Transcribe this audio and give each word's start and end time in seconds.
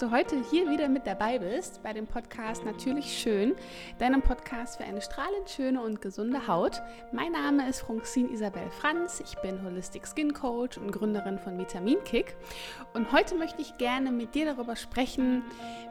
du 0.00 0.10
heute 0.10 0.42
hier 0.50 0.70
wieder 0.70 0.88
mit 0.88 1.06
dabei 1.06 1.38
bist 1.38 1.82
bei 1.82 1.92
dem 1.92 2.06
Podcast 2.06 2.64
Natürlich 2.64 3.18
Schön, 3.18 3.54
deinem 3.98 4.22
Podcast 4.22 4.78
für 4.78 4.84
eine 4.84 5.02
strahlend 5.02 5.50
schöne 5.50 5.82
und 5.82 6.00
gesunde 6.00 6.46
Haut. 6.46 6.80
Mein 7.12 7.32
Name 7.32 7.68
ist 7.68 7.80
Francine 7.80 8.30
Isabel 8.30 8.70
Franz, 8.70 9.20
ich 9.20 9.36
bin 9.42 9.62
Holistic 9.62 10.06
Skin 10.06 10.32
Coach 10.32 10.78
und 10.78 10.90
Gründerin 10.90 11.38
von 11.38 11.58
Vitamin 11.58 12.02
Kick. 12.04 12.34
Und 12.94 13.12
heute 13.12 13.34
möchte 13.34 13.60
ich 13.60 13.76
gerne 13.76 14.10
mit 14.10 14.34
dir 14.34 14.46
darüber 14.46 14.74
sprechen, 14.74 15.44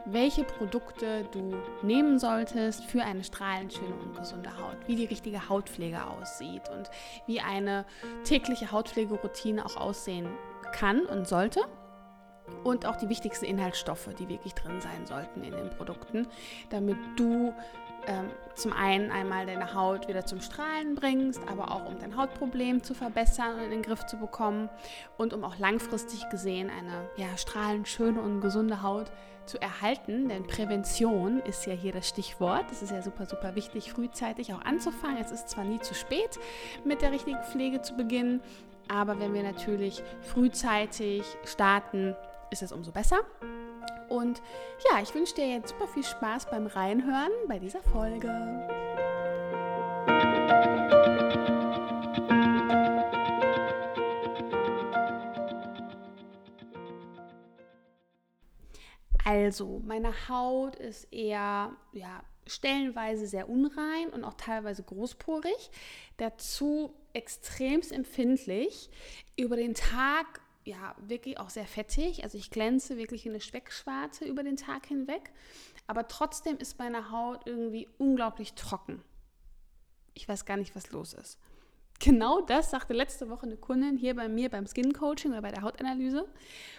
welche 0.06 0.42
Produkte 0.42 1.24
du 1.30 1.54
nehmen 1.82 2.18
solltest 2.18 2.84
für 2.86 3.04
eine 3.04 3.22
strahlend 3.22 3.74
schöne 3.74 3.94
und 3.94 4.16
gesunde 4.16 4.50
Haut, 4.58 4.76
wie 4.88 4.96
die 4.96 5.04
richtige 5.04 5.48
Hautpflege 5.48 6.04
aussieht 6.04 6.62
und 6.76 6.90
wie 7.26 7.40
eine 7.40 7.84
tägliche 8.24 8.72
Hautpflegeroutine 8.72 9.64
auch 9.64 9.76
aussehen 9.76 10.26
kann 10.72 11.06
und 11.06 11.28
sollte 11.28 11.60
und 12.64 12.86
auch 12.86 12.96
die 12.96 13.08
wichtigsten 13.08 13.44
Inhaltsstoffe, 13.44 14.08
die 14.18 14.28
wirklich 14.28 14.54
drin 14.54 14.80
sein 14.80 15.06
sollten 15.06 15.42
in 15.42 15.52
den 15.52 15.70
Produkten, 15.70 16.26
damit 16.70 16.96
du 17.16 17.52
ähm, 18.06 18.30
zum 18.54 18.72
einen 18.72 19.10
einmal 19.10 19.46
deine 19.46 19.74
Haut 19.74 20.08
wieder 20.08 20.24
zum 20.24 20.40
Strahlen 20.40 20.94
bringst, 20.94 21.40
aber 21.48 21.70
auch 21.70 21.86
um 21.86 21.98
dein 21.98 22.16
Hautproblem 22.16 22.82
zu 22.82 22.94
verbessern 22.94 23.56
und 23.56 23.64
in 23.64 23.70
den 23.70 23.82
Griff 23.82 24.06
zu 24.06 24.16
bekommen 24.16 24.68
und 25.18 25.34
um 25.34 25.44
auch 25.44 25.58
langfristig 25.58 26.28
gesehen 26.30 26.70
eine 26.70 27.08
ja, 27.16 27.36
strahlend 27.36 27.88
schöne 27.88 28.20
und 28.20 28.40
gesunde 28.40 28.82
Haut 28.82 29.10
zu 29.46 29.60
erhalten, 29.60 30.28
denn 30.28 30.46
Prävention 30.46 31.40
ist 31.40 31.66
ja 31.66 31.72
hier 31.72 31.92
das 31.92 32.08
Stichwort. 32.08 32.64
Das 32.70 32.82
ist 32.82 32.92
ja 32.92 33.02
super, 33.02 33.26
super 33.26 33.54
wichtig, 33.56 33.92
frühzeitig 33.92 34.52
auch 34.54 34.62
anzufangen. 34.62 35.18
Es 35.18 35.32
ist 35.32 35.48
zwar 35.48 35.64
nie 35.64 35.80
zu 35.80 35.94
spät, 35.94 36.38
mit 36.84 37.02
der 37.02 37.10
richtigen 37.10 37.42
Pflege 37.42 37.82
zu 37.82 37.96
beginnen, 37.96 38.40
aber 38.88 39.18
wenn 39.18 39.34
wir 39.34 39.42
natürlich 39.42 40.02
frühzeitig 40.20 41.24
starten, 41.44 42.14
ist 42.50 42.62
es 42.62 42.72
umso 42.72 42.92
besser. 42.92 43.20
Und 44.08 44.42
ja, 44.90 45.00
ich 45.00 45.14
wünsche 45.14 45.34
dir 45.34 45.48
jetzt 45.48 45.70
super 45.70 45.86
viel 45.86 46.04
Spaß 46.04 46.50
beim 46.50 46.66
Reinhören 46.66 47.30
bei 47.46 47.58
dieser 47.58 47.82
Folge. 47.82 48.28
Also, 59.24 59.80
meine 59.84 60.28
Haut 60.28 60.74
ist 60.74 61.12
eher 61.12 61.76
ja, 61.92 62.24
stellenweise 62.48 63.28
sehr 63.28 63.48
unrein 63.48 64.08
und 64.12 64.24
auch 64.24 64.34
teilweise 64.34 64.82
großporig. 64.82 65.70
Dazu 66.16 66.92
extremst 67.12 67.92
empfindlich. 67.92 68.90
Über 69.36 69.56
den 69.56 69.74
Tag 69.74 70.40
ja 70.70 70.94
wirklich 70.98 71.38
auch 71.38 71.50
sehr 71.50 71.66
fettig. 71.66 72.24
Also 72.24 72.38
ich 72.38 72.50
glänze 72.50 72.96
wirklich 72.96 73.26
in 73.26 73.32
eine 73.32 73.40
Speckschwarte 73.40 74.24
über 74.24 74.42
den 74.42 74.56
Tag 74.56 74.86
hinweg. 74.86 75.30
Aber 75.86 76.08
trotzdem 76.08 76.56
ist 76.56 76.78
meine 76.78 77.10
Haut 77.10 77.46
irgendwie 77.46 77.88
unglaublich 77.98 78.54
trocken. 78.54 79.02
Ich 80.14 80.28
weiß 80.28 80.44
gar 80.44 80.56
nicht, 80.56 80.74
was 80.74 80.90
los 80.90 81.14
ist. 81.14 81.38
Genau 82.00 82.40
das 82.40 82.70
sagte 82.70 82.94
letzte 82.94 83.28
Woche 83.28 83.44
eine 83.44 83.58
Kundin 83.58 83.98
hier 83.98 84.16
bei 84.16 84.26
mir 84.26 84.48
beim 84.48 84.66
Skin 84.66 84.94
Coaching 84.94 85.32
oder 85.32 85.42
bei 85.42 85.50
der 85.50 85.60
Hautanalyse 85.60 86.26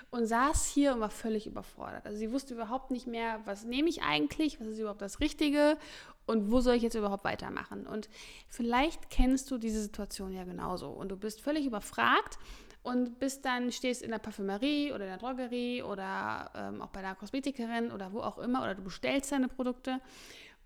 und 0.09 0.25
saß 0.25 0.65
hier 0.65 0.93
und 0.93 0.99
war 0.99 1.11
völlig 1.11 1.45
überfordert. 1.45 2.07
Also 2.07 2.17
sie 2.17 2.31
wusste 2.31 2.55
überhaupt 2.55 2.89
nicht 2.89 3.05
mehr, 3.05 3.39
was 3.45 3.63
nehme 3.63 3.87
ich 3.87 4.01
eigentlich, 4.01 4.59
was 4.59 4.65
ist 4.65 4.79
überhaupt 4.79 5.01
das 5.01 5.19
Richtige 5.19 5.77
und 6.25 6.51
wo 6.51 6.59
soll 6.59 6.73
ich 6.73 6.81
jetzt 6.81 6.95
überhaupt 6.95 7.23
weitermachen. 7.23 7.85
Und 7.85 8.09
vielleicht 8.47 9.11
kennst 9.11 9.51
du 9.51 9.59
diese 9.59 9.83
Situation 9.83 10.33
ja 10.33 10.43
genauso 10.43 10.89
und 10.89 11.09
du 11.09 11.17
bist 11.17 11.39
völlig 11.39 11.67
überfragt 11.67 12.39
und 12.83 13.19
bist 13.19 13.45
dann, 13.45 13.71
stehst 13.71 14.01
in 14.01 14.11
der 14.11 14.19
Parfümerie 14.19 14.91
oder 14.91 15.05
der 15.05 15.17
Drogerie 15.17 15.83
oder 15.83 16.51
ähm, 16.55 16.81
auch 16.81 16.89
bei 16.89 17.01
der 17.01 17.15
Kosmetikerin 17.15 17.91
oder 17.91 18.11
wo 18.13 18.21
auch 18.21 18.37
immer 18.37 18.63
oder 18.63 18.75
du 18.75 18.83
bestellst 18.83 19.31
deine 19.31 19.47
Produkte 19.47 19.99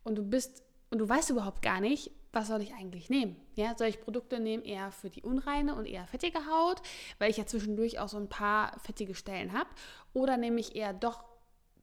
und 0.03 0.17
du 0.17 0.23
bist 0.23 0.63
und 0.91 0.99
du 0.99 1.09
weißt 1.09 1.31
überhaupt 1.31 1.61
gar 1.61 1.81
nicht, 1.81 2.11
was 2.31 2.47
soll 2.47 2.61
ich 2.61 2.73
eigentlich 2.73 3.09
nehmen? 3.09 3.35
Ja, 3.55 3.75
soll 3.77 3.87
ich 3.87 4.01
Produkte 4.01 4.39
nehmen 4.39 4.63
eher 4.63 4.91
für 4.91 5.09
die 5.09 5.23
unreine 5.23 5.75
und 5.75 5.85
eher 5.85 6.05
fettige 6.05 6.45
Haut, 6.45 6.81
weil 7.17 7.31
ich 7.31 7.37
ja 7.37 7.45
zwischendurch 7.45 7.99
auch 7.99 8.09
so 8.09 8.17
ein 8.17 8.29
paar 8.29 8.77
fettige 8.79 9.15
Stellen 9.15 9.53
habe, 9.53 9.69
oder 10.13 10.37
nehme 10.37 10.59
ich 10.59 10.75
eher 10.75 10.93
doch 10.93 11.23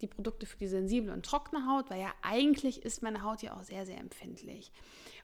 die 0.00 0.06
Produkte 0.06 0.46
für 0.46 0.56
die 0.56 0.66
sensible 0.66 1.12
und 1.12 1.24
trockene 1.24 1.66
Haut, 1.66 1.90
weil 1.90 2.00
ja 2.00 2.12
eigentlich 2.22 2.82
ist 2.82 3.02
meine 3.02 3.22
Haut 3.22 3.42
ja 3.42 3.56
auch 3.56 3.62
sehr, 3.62 3.86
sehr 3.86 3.98
empfindlich. 3.98 4.72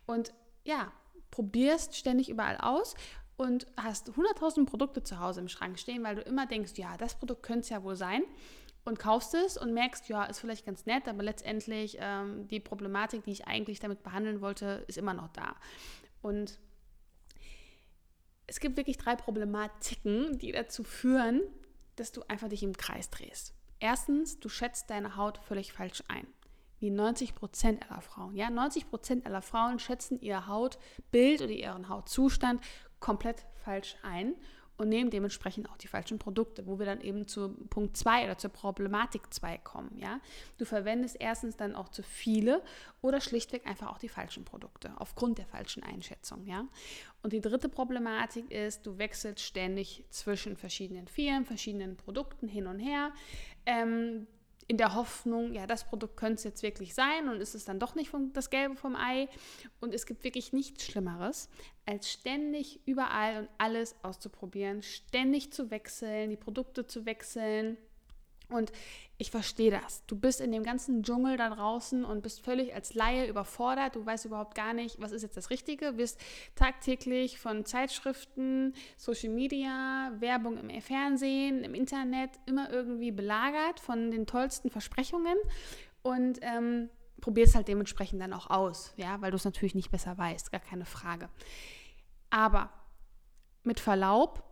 Und 0.07 0.33
ja, 0.65 0.93
probierst 1.31 1.97
ständig 1.97 2.29
überall 2.29 2.57
aus 2.59 2.95
und 3.39 3.67
hast 3.77 4.11
100.000 4.11 4.67
Produkte 4.67 5.03
zu 5.03 5.21
Hause 5.21 5.41
im 5.41 5.49
Schrank 5.49 5.79
stehen, 5.79 6.05
weil 6.05 6.17
du 6.17 6.23
immer 6.23 6.47
denkst, 6.47 6.73
ja, 6.75 6.97
das 6.99 7.15
Produkt 7.15 7.43
könnte 7.45 7.61
es 7.61 7.69
ja 7.71 7.83
wohl 7.83 7.97
sein 7.97 8.23
und 8.85 8.99
kaufst 8.99 9.33
es 9.35 9.57
und 9.57 9.73
merkst, 9.73 10.09
ja, 10.09 10.25
ist 10.25 10.41
vielleicht 10.41 10.67
ganz 10.67 10.87
nett, 10.87 11.07
aber 11.09 11.23
letztendlich 11.23 11.97
ähm, 12.01 12.49
die 12.49 12.61
Problematik, 12.61 13.25
die 13.25 13.31
ich 13.31 13.47
eigentlich 13.47 13.79
damit 13.79 14.03
behandeln 14.03 14.41
wollte, 14.41 14.85
ist 14.89 14.99
immer 14.99 15.15
noch 15.15 15.29
da. 15.29 15.55
Und 16.21 16.59
es 18.49 18.61
gibt 18.61 18.77
wirklich 18.77 18.97
drei 18.97 19.15
Problematiken, 19.15 20.39
die 20.39 20.53
dazu 20.53 20.83
führen, 20.83 21.43
dass 21.97 22.13
du 22.13 22.23
einfach 22.29 22.49
dich 22.49 22.63
im 22.63 22.77
Kreis 22.77 23.09
drehst. 23.11 23.55
Erstens, 23.79 24.41
du 24.41 24.49
schätzt 24.49 24.91
deine 24.91 25.17
Haut 25.17 25.39
völlig 25.39 25.73
falsch 25.73 26.03
ein. 26.09 26.27
Wie 26.81 26.91
90 26.91 27.35
Prozent 27.35 27.91
aller 27.91 28.01
Frauen. 28.01 28.37
Ja, 28.37 28.51
90 28.51 28.89
Prozent 28.89 29.27
aller 29.27 29.43
Frauen 29.43 29.79
schätzen 29.79 30.21
ihr 30.21 30.47
Hautbild 30.47 31.43
oder 31.43 31.51
ihren 31.51 31.89
Hautzustand 31.89 32.63
komplett 33.01 33.47
falsch 33.65 33.97
ein 34.03 34.35
und 34.79 34.89
nehmen 34.89 35.11
dementsprechend 35.11 35.69
auch 35.69 35.77
die 35.77 35.89
falschen 35.89 36.19
Produkte, 36.19 36.67
wo 36.67 36.79
wir 36.79 36.87
dann 36.87 37.01
eben 37.01 37.27
zu 37.27 37.51
Punkt 37.69 37.97
2 37.97 38.25
oder 38.25 38.39
zur 38.39 38.51
Problematik 38.51 39.23
2 39.35 39.59
kommen. 39.59 39.99
Ja? 39.99 40.21
Du 40.57 40.65
verwendest 40.65 41.17
erstens 41.19 41.57
dann 41.57 41.75
auch 41.75 41.89
zu 41.89 42.03
viele 42.03 42.63
oder 43.03 43.21
schlichtweg 43.21 43.67
einfach 43.67 43.89
auch 43.89 43.99
die 43.99 44.09
falschen 44.09 44.45
Produkte 44.45 44.93
aufgrund 44.97 45.39
der 45.39 45.47
falschen 45.47 45.83
Einschätzung. 45.83 46.47
Ja? 46.47 46.67
Und 47.23 47.33
die 47.33 47.41
dritte 47.41 47.69
Problematik 47.69 48.51
ist, 48.53 48.87
du 48.87 48.99
wechselst 48.99 49.41
ständig 49.45 50.05
zwischen 50.11 50.57
verschiedenen 50.57 51.09
Firmen, 51.09 51.45
verschiedenen 51.45 51.97
Produkten 51.97 52.47
hin 52.47 52.69
und 52.69 52.79
her. 52.79 53.13
Ähm, 53.67 54.29
in 54.69 54.77
der 54.77 54.95
Hoffnung, 54.95 55.55
ja, 55.55 55.67
das 55.67 55.85
Produkt 55.85 56.19
könnte 56.19 56.35
es 56.35 56.45
jetzt 56.45 56.63
wirklich 56.63 56.95
sein 56.95 57.29
und 57.29 57.41
ist 57.41 57.55
es 57.55 57.65
dann 57.65 57.81
doch 57.81 57.95
nicht 57.95 58.11
vom, 58.11 58.35
das 58.35 58.51
Gelbe 58.51 58.77
vom 58.77 58.97
Ei. 58.97 59.29
Und 59.81 59.95
es 59.95 60.05
gibt 60.05 60.25
wirklich 60.25 60.53
nichts 60.53 60.85
Schlimmeres, 60.85 61.49
als 61.87 62.13
ständig 62.13 62.81
überall 62.85 63.41
und 63.41 63.49
alles 63.57 63.97
auszuprobieren, 64.03 64.83
ständig 64.83 65.55
zu 65.55 65.71
wechseln, 65.71 66.29
die 66.29 66.37
Produkte 66.37 66.87
zu 66.87 67.07
wechseln 67.07 67.79
und 68.49 68.73
ich 69.19 69.31
verstehe 69.31 69.71
das. 69.71 70.07
Du 70.07 70.17
bist 70.17 70.41
in 70.41 70.53
dem 70.53 70.63
ganzen 70.63 71.03
Dschungel 71.03 71.37
da 71.37 71.51
draußen 71.51 72.05
und 72.05 72.23
bist 72.23 72.41
völlig 72.41 72.75
als 72.75 72.95
Laie 72.95 73.27
überfordert. 73.27 73.97
Du 73.97 74.07
weißt 74.07 74.25
überhaupt 74.25 74.55
gar 74.55 74.73
nicht, 74.73 75.01
was 75.01 75.13
ist 75.13 75.23
jetzt 75.23 75.37
das 75.37 75.51
Richtige. 75.51 75.93
Du 75.93 75.99
wirst 75.99 76.21
tagtäglich 76.55 77.39
von 77.39 77.65
Zeitschriften, 77.65 78.75
Social 78.97 79.31
Media, 79.31 80.13
Werbung 80.21 80.57
im 80.57 80.81
Fernsehen, 80.81 81.65
im 81.65 81.75
Internet 81.75 82.31
immer 82.47 82.71
irgendwie 82.71 83.11
belagert 83.11 83.81
von 83.81 84.11
den 84.11 84.27
tollsten 84.27 84.71
Versprechungen 84.71 85.37
und 86.03 86.39
ähm, 86.43 86.89
probierst 87.21 87.57
halt 87.57 87.69
dementsprechend 87.69 88.23
dann 88.23 88.33
auch 88.33 88.49
aus, 88.49 88.93
ja, 88.97 89.21
weil 89.21 89.33
du 89.33 89.37
es 89.37 89.45
natürlich 89.45 89.75
nicht 89.75 89.91
besser 89.91 90.17
weißt, 90.17 90.53
gar 90.53 90.61
keine 90.61 90.85
Frage. 90.85 91.29
Aber 92.31 92.71
mit 93.65 93.81
Verlaub, 93.81 94.45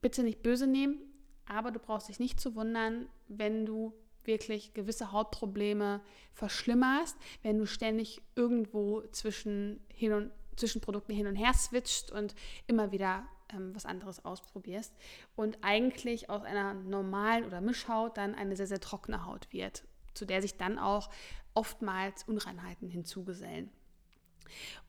bitte 0.00 0.22
nicht 0.22 0.42
böse 0.42 0.66
nehmen, 0.66 1.07
aber 1.48 1.70
du 1.70 1.78
brauchst 1.78 2.08
dich 2.08 2.18
nicht 2.20 2.40
zu 2.40 2.54
wundern, 2.54 3.08
wenn 3.28 3.66
du 3.66 3.92
wirklich 4.24 4.74
gewisse 4.74 5.10
Hautprobleme 5.12 6.00
verschlimmerst, 6.32 7.16
wenn 7.42 7.58
du 7.58 7.66
ständig 7.66 8.20
irgendwo 8.36 9.02
zwischen, 9.10 9.80
hin 9.88 10.12
und, 10.12 10.30
zwischen 10.56 10.80
Produkten 10.80 11.12
hin 11.12 11.26
und 11.26 11.36
her 11.36 11.54
switcht 11.54 12.12
und 12.12 12.34
immer 12.66 12.92
wieder 12.92 13.26
ähm, 13.52 13.74
was 13.74 13.86
anderes 13.86 14.24
ausprobierst 14.24 14.94
und 15.34 15.58
eigentlich 15.62 16.30
aus 16.30 16.42
einer 16.42 16.74
normalen 16.74 17.44
oder 17.44 17.60
Mischhaut 17.60 18.16
dann 18.16 18.34
eine 18.34 18.54
sehr, 18.54 18.66
sehr 18.66 18.80
trockene 18.80 19.24
Haut 19.24 19.52
wird, 19.52 19.84
zu 20.14 20.26
der 20.26 20.42
sich 20.42 20.56
dann 20.56 20.78
auch 20.78 21.10
oftmals 21.54 22.24
Unreinheiten 22.24 22.88
hinzugesellen. 22.88 23.70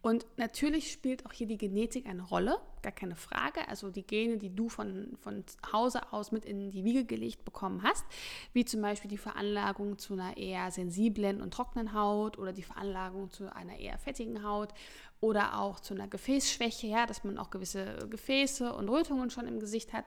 Und 0.01 0.25
natürlich 0.38 0.91
spielt 0.91 1.25
auch 1.25 1.33
hier 1.33 1.47
die 1.47 1.57
Genetik 1.57 2.06
eine 2.07 2.23
Rolle, 2.23 2.57
gar 2.81 2.91
keine 2.91 3.15
Frage. 3.15 3.67
Also 3.67 3.89
die 3.89 4.03
Gene, 4.03 4.38
die 4.38 4.56
du 4.56 4.69
von, 4.69 5.17
von 5.19 5.44
Hause 5.73 6.13
aus 6.13 6.31
mit 6.31 6.45
in 6.45 6.71
die 6.71 6.83
Wiege 6.83 7.06
gelegt 7.06 7.44
bekommen 7.44 7.83
hast, 7.83 8.06
wie 8.53 8.65
zum 8.65 8.81
Beispiel 8.81 9.09
die 9.09 9.17
Veranlagung 9.17 9.97
zu 9.97 10.13
einer 10.13 10.38
eher 10.38 10.71
sensiblen 10.71 11.41
und 11.41 11.53
trockenen 11.53 11.94
Haut 11.94 12.38
oder 12.38 12.53
die 12.53 12.63
Veranlagung 12.63 13.29
zu 13.29 13.53
einer 13.53 13.77
eher 13.77 13.97
fettigen 13.97 14.44
Haut 14.44 14.73
oder 15.21 15.59
auch 15.59 15.79
zu 15.79 15.94
einer 15.94 16.07
Gefäßschwäche, 16.07 16.88
ja, 16.88 17.06
dass 17.06 17.23
man 17.23 17.38
auch 17.38 17.50
gewisse 17.50 18.07
Gefäße 18.09 18.73
und 18.73 18.88
Rötungen 18.88 19.29
schon 19.29 19.47
im 19.47 19.59
Gesicht 19.59 19.91
hat. 19.91 20.06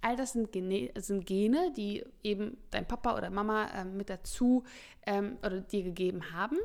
All 0.00 0.16
das 0.16 0.32
sind 0.32 0.52
Gene, 0.52 0.90
sind 0.96 1.26
Gene 1.26 1.72
die 1.76 2.04
eben 2.22 2.56
dein 2.70 2.88
Papa 2.88 3.16
oder 3.16 3.30
Mama 3.30 3.66
äh, 3.66 3.84
mit 3.84 4.08
dazu 4.08 4.64
ähm, 5.06 5.36
oder 5.40 5.60
dir 5.60 5.82
gegeben 5.82 6.32
haben. 6.32 6.56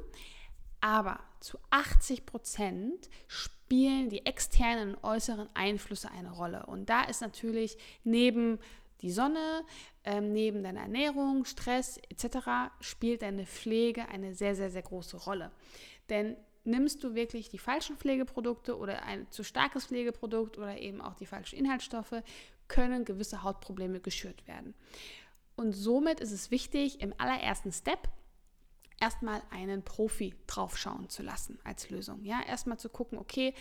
Aber 0.81 1.19
zu 1.39 1.57
80 1.69 2.25
Prozent 2.25 3.09
spielen 3.27 4.09
die 4.09 4.25
externen 4.25 4.95
und 4.95 5.03
äußeren 5.03 5.49
Einflüsse 5.53 6.11
eine 6.11 6.31
Rolle. 6.31 6.65
Und 6.65 6.89
da 6.89 7.03
ist 7.03 7.21
natürlich 7.21 7.77
neben 8.03 8.59
die 9.01 9.11
Sonne, 9.11 9.63
ähm, 10.03 10.33
neben 10.33 10.63
deiner 10.63 10.81
Ernährung, 10.81 11.45
Stress 11.45 11.97
etc. 12.09 12.71
spielt 12.81 13.21
deine 13.21 13.45
Pflege 13.45 14.09
eine 14.09 14.35
sehr, 14.35 14.55
sehr, 14.55 14.69
sehr 14.69 14.81
große 14.81 15.17
Rolle. 15.17 15.51
Denn 16.09 16.35
nimmst 16.65 17.03
du 17.03 17.15
wirklich 17.15 17.49
die 17.49 17.57
falschen 17.57 17.97
Pflegeprodukte 17.97 18.77
oder 18.77 19.03
ein 19.03 19.29
zu 19.31 19.43
starkes 19.43 19.85
Pflegeprodukt 19.85 20.57
oder 20.57 20.77
eben 20.77 21.01
auch 21.01 21.15
die 21.15 21.25
falschen 21.25 21.57
Inhaltsstoffe, 21.57 22.21
können 22.67 23.05
gewisse 23.05 23.43
Hautprobleme 23.43 23.99
geschürt 23.99 24.47
werden. 24.47 24.73
Und 25.55 25.73
somit 25.73 26.19
ist 26.19 26.31
es 26.31 26.51
wichtig, 26.51 27.01
im 27.01 27.13
allerersten 27.17 27.71
Step 27.71 28.07
erstmal 28.99 29.41
einen 29.49 29.83
Profi 29.83 30.35
draufschauen 30.47 31.09
zu 31.09 31.23
lassen 31.23 31.59
als 31.63 31.89
Lösung. 31.89 32.23
Ja, 32.23 32.41
erstmal 32.41 32.77
zu 32.77 32.89
gucken, 32.89 33.17
okay, 33.17 33.53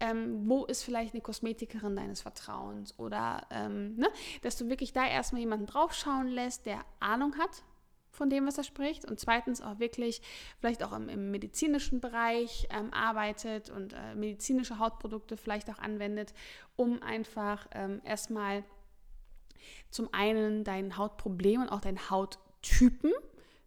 ähm, 0.00 0.48
wo 0.48 0.64
ist 0.64 0.82
vielleicht 0.82 1.14
eine 1.14 1.22
Kosmetikerin 1.22 1.96
deines 1.96 2.20
Vertrauens 2.22 2.98
oder 2.98 3.46
ähm, 3.50 3.96
ne, 3.96 4.08
dass 4.42 4.56
du 4.56 4.68
wirklich 4.68 4.92
da 4.92 5.06
erstmal 5.06 5.40
jemanden 5.40 5.66
draufschauen 5.66 6.28
lässt, 6.28 6.66
der 6.66 6.84
Ahnung 7.00 7.36
hat 7.38 7.62
von 8.10 8.30
dem, 8.30 8.46
was 8.46 8.58
er 8.58 8.64
spricht 8.64 9.04
und 9.04 9.20
zweitens 9.20 9.60
auch 9.60 9.78
wirklich 9.78 10.22
vielleicht 10.58 10.82
auch 10.82 10.92
im, 10.92 11.08
im 11.08 11.30
medizinischen 11.30 12.00
Bereich 12.00 12.66
ähm, 12.70 12.92
arbeitet 12.92 13.70
und 13.70 13.92
äh, 13.92 14.14
medizinische 14.14 14.78
Hautprodukte 14.78 15.36
vielleicht 15.36 15.70
auch 15.70 15.78
anwendet, 15.78 16.32
um 16.76 17.02
einfach 17.02 17.66
ähm, 17.72 18.00
erstmal 18.04 18.64
zum 19.90 20.12
einen 20.12 20.64
dein 20.64 20.96
Hautproblem 20.96 21.62
und 21.62 21.68
auch 21.68 21.80
deinen 21.80 22.10
Hauttypen 22.10 23.12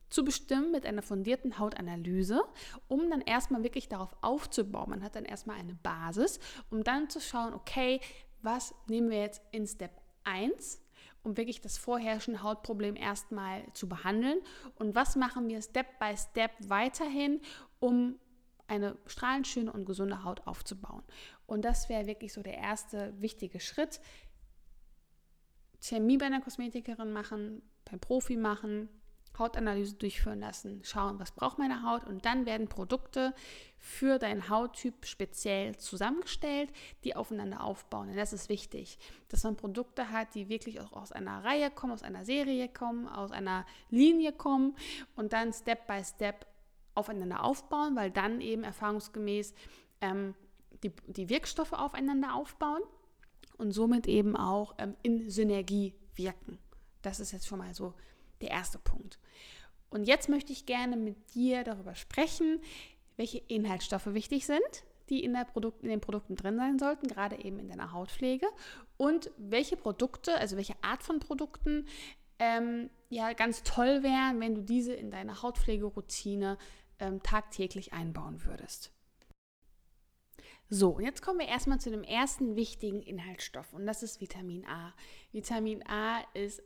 zu 0.10 0.24
bestimmen 0.24 0.72
mit 0.72 0.86
einer 0.86 1.02
fundierten 1.02 1.60
Hautanalyse, 1.60 2.42
um 2.88 3.10
dann 3.10 3.22
erstmal 3.22 3.64
wirklich 3.64 3.88
darauf 3.90 4.16
aufzubauen. 4.22 4.90
Man 4.90 5.04
hat 5.04 5.16
dann 5.16 5.26
erstmal 5.26 5.58
eine 5.58 5.76
Basis, 5.76 6.40
um 6.70 6.84
dann 6.84 7.10
zu 7.10 7.22
schauen, 7.22 7.54
okay, 7.54 8.00
was 8.42 8.74
nehmen 8.88 9.10
wir 9.10 9.20
jetzt 9.20 9.42
in 9.52 9.68
Step 9.68 9.92
1, 10.24 10.82
um 11.24 11.38
wirklich 11.38 11.62
das 11.62 11.78
vorherrschende 11.78 12.44
Hautproblem 12.44 12.96
erstmal 12.96 13.64
zu 13.74 13.88
behandeln 13.88 14.40
und 14.76 14.96
was 14.96 15.16
machen 15.16 15.48
wir 15.50 15.62
Step 15.62 16.00
by 16.00 16.16
Step 16.18 16.52
weiterhin, 16.68 17.42
um 17.80 18.20
eine 18.68 18.98
strahlend 19.08 19.48
schöne 19.48 19.74
und 19.74 19.86
gesunde 19.86 20.24
Haut 20.24 20.46
aufzubauen. 20.46 21.04
Und 21.48 21.66
das 21.66 21.90
wäre 21.90 22.06
wirklich 22.06 22.34
so 22.34 22.44
der 22.44 22.58
erste 22.58 23.14
wichtige 23.20 23.60
Schritt. 23.60 24.00
Chemie 25.82 26.18
bei 26.18 26.28
einer 26.28 26.42
Kosmetikerin 26.42 27.12
machen, 27.12 27.64
beim 27.86 28.00
Profi 28.00 28.38
machen, 28.38 28.90
Hautanalyse 29.38 29.96
durchführen 29.96 30.40
lassen, 30.40 30.82
schauen, 30.84 31.20
was 31.20 31.32
braucht 31.32 31.58
meine 31.58 31.84
Haut 31.84 32.06
und 32.06 32.26
dann 32.26 32.46
werden 32.46 32.68
Produkte 32.68 33.34
für 33.78 34.20
deinen 34.20 34.50
Hauttyp 34.50 35.06
speziell 35.06 35.78
zusammengestellt, 35.78 36.70
die 37.04 37.16
aufeinander 37.16 37.64
aufbauen. 37.64 38.10
Und 38.10 38.18
das 38.18 38.34
ist 38.34 38.50
wichtig, 38.50 38.98
dass 39.30 39.44
man 39.44 39.56
Produkte 39.56 40.12
hat, 40.12 40.36
die 40.36 40.50
wirklich 40.50 40.82
auch 40.82 40.94
aus 40.94 41.12
einer 41.12 41.44
Reihe 41.44 41.72
kommen, 41.72 41.94
aus 41.94 42.04
einer 42.04 42.26
Serie 42.26 42.68
kommen, 42.68 43.08
aus 43.08 43.32
einer 43.32 43.66
Linie 43.90 44.34
kommen 44.34 44.76
und 45.16 45.32
dann 45.34 45.54
Step 45.54 45.88
by 45.88 46.04
Step 46.04 46.46
aufeinander 46.96 47.44
aufbauen, 47.44 47.96
weil 47.96 48.12
dann 48.12 48.42
eben 48.42 48.64
erfahrungsgemäß 48.64 49.54
ähm, 50.02 50.36
die, 50.84 50.92
die 51.08 51.30
Wirkstoffe 51.30 51.74
aufeinander 51.74 52.36
aufbauen 52.36 52.82
und 53.58 53.72
somit 53.72 54.08
eben 54.08 54.36
auch 54.36 54.76
ähm, 54.78 54.96
in 55.02 55.30
Synergie 55.30 55.94
wirken. 56.16 56.58
Das 57.02 57.20
ist 57.20 57.32
jetzt 57.32 57.48
schon 57.48 57.60
mal 57.60 57.74
so 57.74 57.94
der 58.42 58.52
erste 58.52 58.80
Punkt. 58.80 59.20
Und 59.90 60.08
jetzt 60.08 60.30
möchte 60.30 60.54
ich 60.54 60.66
gerne 60.66 60.98
mit 60.98 61.34
dir 61.34 61.64
darüber 61.64 61.96
sprechen, 61.96 62.62
welche 63.18 63.40
Inhaltsstoffe 63.40 64.14
wichtig 64.14 64.46
sind, 64.46 64.60
die 65.10 65.24
in, 65.24 65.38
Produkt, 65.52 65.84
in, 65.84 65.90
den 65.90 66.02
Produkten 66.02 66.36
drin 66.36 66.58
sein 66.58 66.78
sollten, 66.78 67.08
gerade 67.08 67.44
eben 67.44 67.60
in 67.60 67.68
deiner 67.68 67.92
Hautpflege. 67.92 68.48
Und 68.98 69.32
welche 69.38 69.76
Produkte, 69.76 70.36
also 70.36 70.56
welche 70.56 70.76
Art 70.84 71.04
von 71.04 71.20
Produkten, 71.20 71.86
ähm, 72.38 72.90
ja 73.10 73.34
ganz 73.34 73.64
toll 73.64 74.04
wären, 74.04 74.40
wenn 74.40 74.56
du 74.56 74.62
diese 74.62 74.94
in 74.94 75.12
deine 75.12 75.42
Hautpflegeroutine 75.42 76.58
ähm, 77.00 77.22
tagtäglich 77.24 77.94
einbauen 77.94 78.46
würdest. 78.46 78.92
So, 80.72 80.92
und 80.92 81.04
jetzt 81.04 81.24
kommen 81.24 81.40
wir 81.40 81.48
erstmal 81.48 81.80
zu 81.80 81.90
dem 81.90 82.04
ersten 82.04 82.56
wichtigen 82.56 83.02
Inhaltsstoff 83.02 83.74
und 83.74 83.88
das 83.88 84.04
ist 84.04 84.22
Vitamin 84.22 84.66
A. 84.68 84.94
Vitamin 85.32 85.84
A 85.88 86.20
ist 86.36 86.62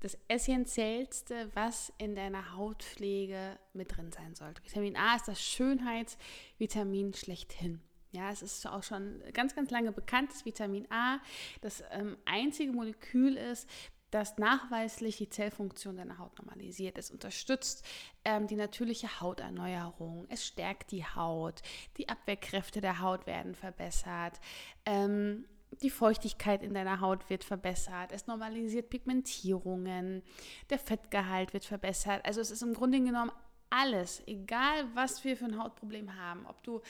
das 0.00 0.18
Essentiellste, 0.28 1.50
was 1.54 1.92
in 1.98 2.14
deiner 2.14 2.54
Hautpflege 2.54 3.58
mit 3.72 3.96
drin 3.96 4.12
sein 4.12 4.34
sollte. 4.34 4.62
Vitamin 4.64 4.96
A 4.96 5.16
ist 5.16 5.28
das 5.28 5.42
Schönheitsvitamin 5.42 7.14
schlechthin. 7.14 7.80
Ja, 8.12 8.30
es 8.30 8.42
ist 8.42 8.66
auch 8.66 8.82
schon 8.82 9.22
ganz, 9.32 9.54
ganz 9.54 9.70
lange 9.70 9.92
bekannt, 9.92 10.32
dass 10.32 10.44
Vitamin 10.44 10.86
A 10.90 11.18
das 11.60 11.82
ähm, 11.90 12.16
einzige 12.24 12.72
Molekül 12.72 13.36
ist, 13.36 13.68
das 14.10 14.38
nachweislich 14.38 15.16
die 15.16 15.28
Zellfunktion 15.28 15.96
deiner 15.96 16.18
Haut 16.18 16.38
normalisiert. 16.38 16.96
Es 16.96 17.10
unterstützt 17.10 17.84
ähm, 18.24 18.46
die 18.46 18.56
natürliche 18.56 19.20
Hauterneuerung, 19.20 20.26
es 20.28 20.46
stärkt 20.46 20.92
die 20.92 21.04
Haut, 21.04 21.60
die 21.96 22.08
Abwehrkräfte 22.08 22.80
der 22.80 23.00
Haut 23.00 23.26
werden 23.26 23.54
verbessert. 23.54 24.40
Ähm, 24.84 25.44
die 25.82 25.90
Feuchtigkeit 25.90 26.62
in 26.62 26.74
deiner 26.74 27.00
Haut 27.00 27.28
wird 27.30 27.44
verbessert, 27.44 28.12
es 28.12 28.26
normalisiert 28.26 28.90
Pigmentierungen, 28.90 30.22
der 30.70 30.78
Fettgehalt 30.78 31.52
wird 31.52 31.64
verbessert. 31.64 32.24
Also 32.24 32.40
es 32.40 32.50
ist 32.50 32.62
im 32.62 32.74
Grunde 32.74 33.00
genommen 33.00 33.32
alles, 33.70 34.22
egal 34.26 34.86
was 34.94 35.24
wir 35.24 35.36
für 35.36 35.46
ein 35.46 35.58
Hautproblem 35.58 36.16
haben, 36.16 36.46
ob 36.46 36.62
du 36.62 36.80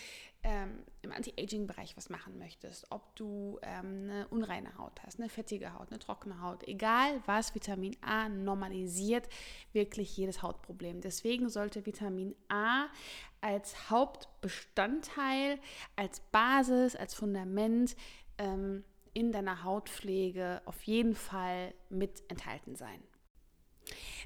ähm, 0.42 0.84
im 1.02 1.10
Anti-Aging-Bereich 1.10 1.96
was 1.96 2.10
machen 2.10 2.38
möchtest, 2.38 2.86
ob 2.90 3.16
du 3.16 3.58
ähm, 3.62 4.04
eine 4.04 4.28
unreine 4.28 4.76
Haut 4.76 5.02
hast, 5.04 5.18
eine 5.18 5.28
fettige 5.28 5.72
Haut, 5.74 5.90
eine 5.90 5.98
trockene 5.98 6.40
Haut, 6.40 6.62
egal 6.68 7.22
was, 7.26 7.54
Vitamin 7.54 7.96
A 8.02 8.28
normalisiert 8.28 9.28
wirklich 9.72 10.16
jedes 10.16 10.42
Hautproblem. 10.42 11.00
Deswegen 11.00 11.48
sollte 11.48 11.86
Vitamin 11.86 12.34
A 12.48 12.86
als 13.40 13.90
Hauptbestandteil, 13.90 15.58
als 15.96 16.20
Basis, 16.20 16.94
als 16.94 17.14
Fundament 17.14 17.96
ähm, 18.38 18.84
in 19.12 19.32
deiner 19.32 19.64
Hautpflege 19.64 20.60
auf 20.66 20.82
jeden 20.82 21.14
Fall 21.14 21.72
mit 21.88 22.22
enthalten 22.28 22.76
sein. 22.76 23.02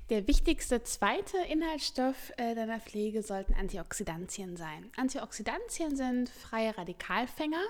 Der 0.08 0.26
wichtigste 0.26 0.82
zweite 0.82 1.36
Inhaltsstoff 1.48 2.32
äh, 2.36 2.56
deiner 2.56 2.80
Pflege 2.80 3.22
sollten 3.22 3.54
Antioxidantien 3.54 4.56
sein. 4.56 4.90
Antioxidantien 4.96 5.94
sind 5.94 6.28
freie 6.28 6.76
Radikalfänger, 6.76 7.62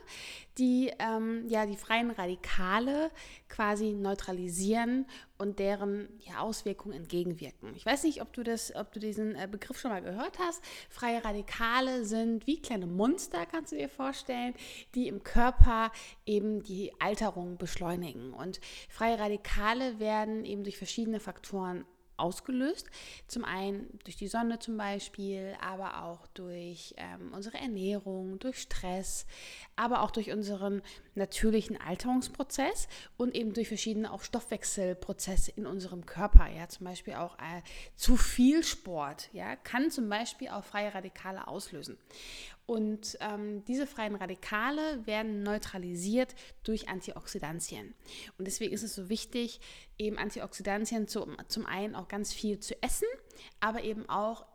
die 0.56 0.90
ähm, 0.98 1.46
ja 1.48 1.66
die 1.66 1.76
freien 1.76 2.10
Radikale 2.10 3.10
quasi 3.50 3.92
neutralisieren 3.92 5.04
und 5.40 5.58
deren 5.58 6.08
ja, 6.20 6.40
Auswirkungen 6.40 6.94
entgegenwirken. 6.94 7.74
Ich 7.74 7.86
weiß 7.86 8.04
nicht, 8.04 8.20
ob 8.20 8.32
du 8.34 8.42
das, 8.42 8.74
ob 8.76 8.92
du 8.92 9.00
diesen 9.00 9.34
äh, 9.36 9.48
Begriff 9.50 9.80
schon 9.80 9.90
mal 9.90 10.02
gehört 10.02 10.38
hast. 10.38 10.62
Freie 10.90 11.24
Radikale 11.24 12.04
sind 12.04 12.46
wie 12.46 12.60
kleine 12.60 12.86
Monster, 12.86 13.46
kannst 13.46 13.72
du 13.72 13.76
dir 13.76 13.88
vorstellen, 13.88 14.54
die 14.94 15.08
im 15.08 15.22
Körper 15.22 15.92
eben 16.26 16.62
die 16.62 16.92
Alterung 17.00 17.56
beschleunigen. 17.56 18.34
Und 18.34 18.60
freie 18.90 19.18
Radikale 19.18 19.98
werden 19.98 20.44
eben 20.44 20.62
durch 20.62 20.76
verschiedene 20.76 21.20
Faktoren 21.20 21.86
ausgelöst. 22.20 22.88
Zum 23.26 23.44
einen 23.44 23.98
durch 24.04 24.16
die 24.16 24.28
Sonne 24.28 24.58
zum 24.58 24.76
Beispiel, 24.76 25.56
aber 25.60 26.04
auch 26.04 26.26
durch 26.28 26.94
ähm, 26.96 27.32
unsere 27.34 27.58
Ernährung, 27.58 28.38
durch 28.38 28.58
Stress, 28.58 29.26
aber 29.76 30.02
auch 30.02 30.10
durch 30.10 30.30
unseren 30.30 30.82
natürlichen 31.14 31.80
Alterungsprozess 31.80 32.88
und 33.16 33.34
eben 33.34 33.52
durch 33.52 33.68
verschiedene 33.68 34.12
auch 34.12 34.22
Stoffwechselprozesse 34.22 35.52
in 35.56 35.66
unserem 35.66 36.06
Körper. 36.06 36.48
Ja, 36.48 36.68
zum 36.68 36.86
Beispiel 36.86 37.14
auch 37.14 37.38
äh, 37.38 37.62
zu 37.96 38.16
viel 38.16 38.62
Sport, 38.64 39.30
ja, 39.32 39.56
kann 39.56 39.90
zum 39.90 40.08
Beispiel 40.08 40.48
auch 40.48 40.64
freie 40.64 40.94
Radikale 40.94 41.48
auslösen. 41.48 41.98
Und 42.70 43.18
ähm, 43.18 43.64
diese 43.64 43.84
freien 43.84 44.14
Radikale 44.14 45.04
werden 45.04 45.42
neutralisiert 45.42 46.36
durch 46.62 46.88
Antioxidantien. 46.88 47.96
Und 48.38 48.46
deswegen 48.46 48.72
ist 48.72 48.84
es 48.84 48.94
so 48.94 49.08
wichtig, 49.08 49.58
eben 49.98 50.18
Antioxidantien 50.18 51.08
zu, 51.08 51.26
zum 51.48 51.66
einen 51.66 51.96
auch 51.96 52.06
ganz 52.06 52.32
viel 52.32 52.60
zu 52.60 52.80
essen, 52.80 53.08
aber 53.58 53.82
eben 53.82 54.08
auch 54.08 54.46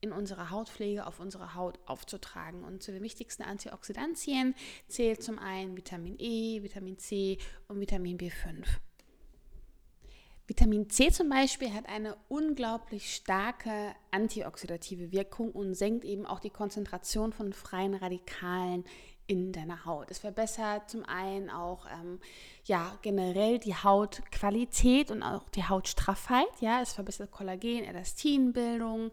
in 0.00 0.12
unserer 0.12 0.50
Hautpflege 0.50 1.08
auf 1.08 1.18
unsere 1.18 1.56
Haut 1.56 1.80
aufzutragen. 1.86 2.62
Und 2.62 2.84
zu 2.84 2.92
den 2.92 3.02
wichtigsten 3.02 3.42
Antioxidantien 3.42 4.54
zählt 4.86 5.24
zum 5.24 5.40
einen 5.40 5.76
Vitamin 5.76 6.14
E, 6.20 6.62
Vitamin 6.62 6.98
C 6.98 7.36
und 7.66 7.80
Vitamin 7.80 8.16
B5. 8.16 8.64
Vitamin 10.48 10.88
C 10.88 11.10
zum 11.10 11.28
Beispiel 11.28 11.74
hat 11.74 11.88
eine 11.88 12.16
unglaublich 12.28 13.14
starke 13.14 13.94
antioxidative 14.12 15.10
Wirkung 15.10 15.50
und 15.50 15.74
senkt 15.74 16.04
eben 16.04 16.24
auch 16.24 16.38
die 16.38 16.50
Konzentration 16.50 17.32
von 17.32 17.52
freien 17.52 17.94
Radikalen 17.94 18.84
in 19.26 19.52
deiner 19.52 19.84
Haut. 19.84 20.10
Es 20.10 20.18
verbessert 20.18 20.88
zum 20.88 21.04
einen 21.04 21.50
auch 21.50 21.86
ähm, 21.86 22.20
ja 22.64 22.96
generell 23.02 23.58
die 23.58 23.74
Hautqualität 23.74 25.10
und 25.10 25.22
auch 25.22 25.48
die 25.50 25.64
Hautstraffheit. 25.64 26.46
Ja, 26.60 26.80
es 26.80 26.92
verbessert 26.92 27.30
Kollagen, 27.30 27.84
Elastinbildung, 27.84 29.10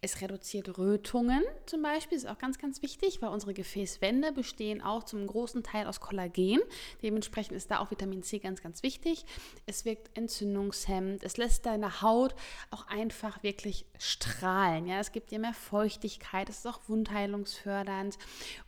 es 0.00 0.20
reduziert 0.20 0.78
Rötungen 0.78 1.42
zum 1.66 1.82
Beispiel, 1.82 2.16
ist 2.16 2.28
auch 2.28 2.38
ganz, 2.38 2.58
ganz 2.58 2.82
wichtig, 2.82 3.22
weil 3.22 3.30
unsere 3.30 3.54
Gefäßwände 3.54 4.32
bestehen 4.32 4.82
auch 4.82 5.04
zum 5.04 5.26
großen 5.26 5.62
Teil 5.62 5.86
aus 5.86 6.00
Kollagen. 6.00 6.60
Dementsprechend 7.02 7.56
ist 7.56 7.70
da 7.70 7.80
auch 7.80 7.90
Vitamin 7.90 8.22
C 8.22 8.38
ganz, 8.38 8.62
ganz 8.62 8.82
wichtig. 8.82 9.24
Es 9.66 9.84
wirkt 9.84 10.16
entzündungshemmend, 10.16 11.24
es 11.24 11.36
lässt 11.36 11.66
deine 11.66 12.02
Haut 12.02 12.34
auch 12.70 12.86
einfach 12.88 13.42
wirklich 13.42 13.86
strahlen. 13.98 14.86
Ja, 14.86 15.00
es 15.00 15.12
gibt 15.12 15.30
dir 15.30 15.38
mehr 15.38 15.54
Feuchtigkeit, 15.54 16.48
es 16.48 16.58
ist 16.58 16.66
auch 16.66 16.80
wundheilungsfördernd. 16.86 18.18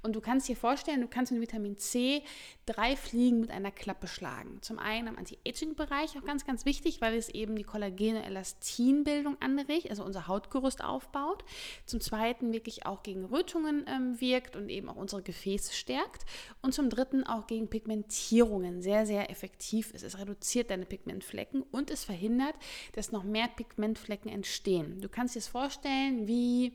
Und 0.03 0.15
du 0.15 0.21
kannst 0.21 0.49
dir 0.49 0.57
vorstellen, 0.57 0.88
du 0.97 1.09
kannst 1.09 1.33
mit 1.33 1.41
Vitamin 1.41 1.77
C 1.79 2.23
drei 2.69 2.97
Fliegen 2.97 3.41
mit 3.41 3.51
einer 3.51 3.71
Klappe 3.71 4.07
schlagen. 4.07 4.59
Zum 4.61 4.79
einen 4.79 5.09
am 5.09 5.17
Anti-Aging-Bereich 5.17 6.19
auch 6.19 6.25
ganz, 6.25 6.45
ganz 6.45 6.67
wichtig, 6.67 7.01
weil 7.01 7.15
es 7.15 7.29
eben 7.31 7.57
die 7.57 7.65
Kollagene 7.65 8.25
Elastinbildung 8.25 9.37
anregt, 9.41 9.89
also 9.89 10.05
unser 10.05 10.29
Hautgerüst 10.29 10.85
aufbaut. 10.85 11.45
Zum 11.87 12.01
zweiten 12.01 12.53
wirklich 12.53 12.85
auch 12.85 13.03
gegen 13.03 13.25
Rötungen 13.25 13.87
ähm, 13.89 14.21
wirkt 14.21 14.55
und 14.57 14.69
eben 14.69 14.89
auch 14.89 14.97
unsere 14.97 15.23
Gefäße 15.23 15.73
stärkt. 15.73 16.27
Und 16.61 16.75
zum 16.75 16.91
dritten 16.91 17.25
auch 17.25 17.47
gegen 17.47 17.69
Pigmentierungen 17.69 18.83
sehr, 18.83 19.07
sehr 19.07 19.31
effektiv 19.31 19.93
ist. 19.95 20.03
Es 20.03 20.19
reduziert 20.19 20.71
deine 20.71 20.85
Pigmentflecken 20.85 21.63
und 21.63 21.91
es 21.91 22.05
verhindert, 22.05 22.55
dass 22.93 23.13
noch 23.13 23.25
mehr 23.25 23.49
Pigmentflecken 23.49 24.31
entstehen. 24.31 25.01
Du 25.01 25.09
kannst 25.09 25.35
dir 25.35 25.39
es 25.39 25.49
vorstellen, 25.49 26.27
wie 26.27 26.75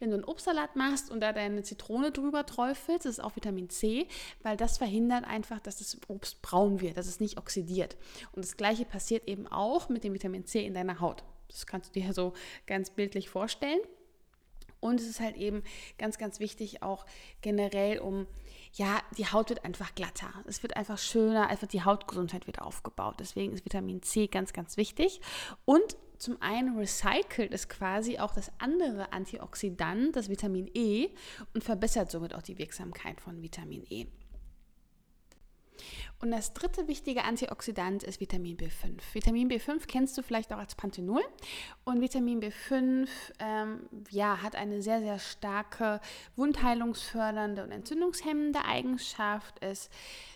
wenn 0.00 0.10
du 0.10 0.16
einen 0.16 0.24
Obstsalat 0.24 0.76
machst 0.76 1.10
und 1.10 1.20
da 1.20 1.32
deine 1.32 1.62
Zitrone 1.62 2.10
drüber 2.10 2.44
träufelst, 2.44 3.06
das 3.06 3.18
ist 3.18 3.20
auch 3.24 3.36
Vitamin 3.36 3.70
C, 3.70 4.06
weil 4.42 4.56
das 4.56 4.78
verhindert 4.78 5.24
einfach, 5.30 5.60
dass 5.60 5.78
das 5.78 5.96
Obst 6.08 6.42
braun 6.42 6.80
wird, 6.80 6.96
dass 6.96 7.06
es 7.06 7.20
nicht 7.20 7.38
oxidiert. 7.38 7.96
Und 8.32 8.44
das 8.44 8.56
gleiche 8.56 8.84
passiert 8.84 9.26
eben 9.26 9.46
auch 9.46 9.88
mit 9.88 10.04
dem 10.04 10.12
Vitamin 10.12 10.44
C 10.44 10.64
in 10.64 10.74
deiner 10.74 11.00
Haut. 11.00 11.24
Das 11.48 11.66
kannst 11.66 11.94
du 11.94 12.00
dir 12.00 12.12
so 12.12 12.34
ganz 12.66 12.90
bildlich 12.90 13.30
vorstellen. 13.30 13.80
Und 14.80 14.98
es 14.98 15.06
ist 15.06 15.20
halt 15.20 15.36
eben 15.36 15.62
ganz, 15.98 16.16
ganz 16.16 16.40
wichtig 16.40 16.82
auch 16.82 17.04
generell, 17.42 17.98
um, 17.98 18.26
ja, 18.72 19.02
die 19.18 19.26
Haut 19.26 19.50
wird 19.50 19.64
einfach 19.64 19.94
glatter. 19.94 20.32
Es 20.46 20.62
wird 20.62 20.76
einfach 20.76 20.98
schöner, 20.98 21.48
einfach 21.48 21.66
die 21.66 21.82
Hautgesundheit 21.82 22.46
wird 22.46 22.62
aufgebaut. 22.62 23.16
Deswegen 23.20 23.52
ist 23.52 23.64
Vitamin 23.64 24.02
C 24.02 24.26
ganz, 24.26 24.52
ganz 24.52 24.76
wichtig. 24.76 25.20
Und 25.66 25.96
zum 26.16 26.40
einen 26.40 26.78
recycelt 26.78 27.52
es 27.52 27.68
quasi 27.68 28.18
auch 28.18 28.34
das 28.34 28.50
andere 28.58 29.12
Antioxidant, 29.12 30.16
das 30.16 30.28
Vitamin 30.28 30.70
E, 30.74 31.08
und 31.54 31.64
verbessert 31.64 32.10
somit 32.10 32.34
auch 32.34 32.42
die 32.42 32.58
Wirksamkeit 32.58 33.20
von 33.20 33.42
Vitamin 33.42 33.84
E. 33.88 34.06
Und 36.20 36.32
das 36.32 36.52
dritte 36.52 36.86
wichtige 36.86 37.24
Antioxidant 37.24 38.02
ist 38.02 38.20
Vitamin 38.20 38.58
B5. 38.58 38.98
Vitamin 39.14 39.50
B5 39.50 39.86
kennst 39.86 40.18
du 40.18 40.22
vielleicht 40.22 40.52
auch 40.52 40.58
als 40.58 40.74
Panthenol. 40.74 41.22
Und 41.84 42.02
Vitamin 42.02 42.40
B5 42.40 43.08
ähm, 43.38 43.88
ja, 44.10 44.42
hat 44.42 44.54
eine 44.54 44.82
sehr, 44.82 45.00
sehr 45.00 45.18
starke 45.18 46.00
wundheilungsfördernde 46.36 47.64
und 47.64 47.72
entzündungshemmende 47.72 48.62
Eigenschaft. 48.66 49.56
Es 49.62 49.88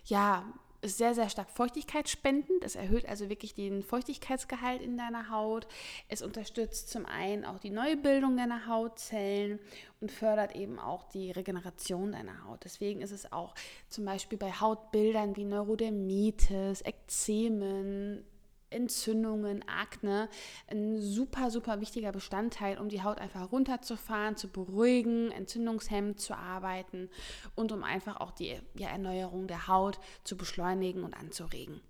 ja, 0.06 0.46
ist 0.84 0.98
sehr, 0.98 1.14
sehr 1.14 1.28
stark 1.28 1.50
feuchtigkeitsspendend. 1.50 2.62
Es 2.62 2.76
erhöht 2.76 3.08
also 3.08 3.28
wirklich 3.28 3.54
den 3.54 3.82
Feuchtigkeitsgehalt 3.82 4.82
in 4.82 4.96
deiner 4.96 5.30
Haut. 5.30 5.66
Es 6.08 6.22
unterstützt 6.22 6.90
zum 6.90 7.06
einen 7.06 7.44
auch 7.44 7.58
die 7.58 7.70
Neubildung 7.70 8.36
deiner 8.36 8.66
Hautzellen 8.66 9.58
und 10.00 10.12
fördert 10.12 10.54
eben 10.54 10.78
auch 10.78 11.04
die 11.04 11.30
Regeneration 11.30 12.12
deiner 12.12 12.44
Haut. 12.44 12.64
Deswegen 12.64 13.00
ist 13.00 13.12
es 13.12 13.32
auch 13.32 13.54
zum 13.88 14.04
Beispiel 14.04 14.38
bei 14.38 14.52
Hautbildern 14.52 15.36
wie 15.36 15.44
Neurodermitis, 15.44 16.82
Ekzemen, 16.82 18.24
Entzündungen, 18.70 19.64
Akne 19.68 20.28
ein 20.68 21.00
super, 21.00 21.50
super 21.50 21.80
wichtiger 21.80 22.12
Bestandteil, 22.12 22.78
um 22.78 22.88
die 22.88 23.02
Haut 23.02 23.18
einfach 23.18 23.52
runterzufahren, 23.52 24.36
zu 24.36 24.48
beruhigen, 24.48 25.30
entzündungshemmend 25.30 26.20
zu 26.20 26.36
arbeiten 26.36 27.08
und 27.54 27.72
um 27.72 27.82
einfach 27.82 28.20
auch 28.20 28.32
die 28.32 28.58
ja, 28.74 28.88
Erneuerung 28.88 29.46
der 29.46 29.68
Haut 29.68 29.98
zu 30.24 30.36
beschleunigen 30.36 31.04
und 31.04 31.14
anzuregen. 31.14 31.80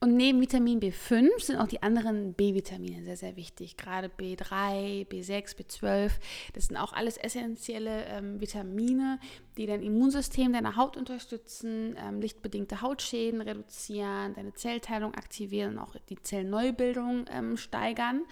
Und 0.00 0.16
neben 0.16 0.40
Vitamin 0.40 0.80
B5 0.80 1.28
sind 1.40 1.56
auch 1.56 1.66
die 1.66 1.82
anderen 1.82 2.34
B-Vitamine 2.34 3.04
sehr, 3.04 3.16
sehr 3.16 3.36
wichtig. 3.36 3.76
Gerade 3.76 4.08
B3, 4.08 5.06
B6, 5.08 5.56
B12. 5.56 6.10
Das 6.54 6.66
sind 6.66 6.76
auch 6.76 6.92
alles 6.92 7.16
essentielle 7.16 8.04
ähm, 8.06 8.40
Vitamine, 8.40 9.18
die 9.56 9.66
dein 9.66 9.82
Immunsystem 9.82 10.52
deiner 10.52 10.76
Haut 10.76 10.96
unterstützen, 10.96 11.96
ähm, 11.98 12.20
lichtbedingte 12.20 12.80
Hautschäden 12.80 13.40
reduzieren, 13.40 14.34
deine 14.34 14.54
Zellteilung 14.54 15.14
aktivieren 15.14 15.72
und 15.72 15.78
auch 15.78 15.96
die 16.08 16.20
Zellneubildung 16.22 17.26
ähm, 17.30 17.56
steigern. 17.56 18.22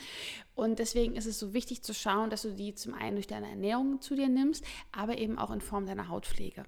Und 0.54 0.78
deswegen 0.78 1.16
ist 1.16 1.26
es 1.26 1.38
so 1.38 1.52
wichtig 1.52 1.82
zu 1.82 1.92
schauen, 1.92 2.30
dass 2.30 2.42
du 2.42 2.52
die 2.52 2.74
zum 2.74 2.94
einen 2.94 3.16
durch 3.16 3.26
deine 3.26 3.48
Ernährung 3.48 4.00
zu 4.00 4.14
dir 4.14 4.28
nimmst, 4.28 4.64
aber 4.92 5.18
eben 5.18 5.38
auch 5.38 5.50
in 5.50 5.60
Form 5.60 5.86
deiner 5.86 6.08
Hautpflege. 6.08 6.64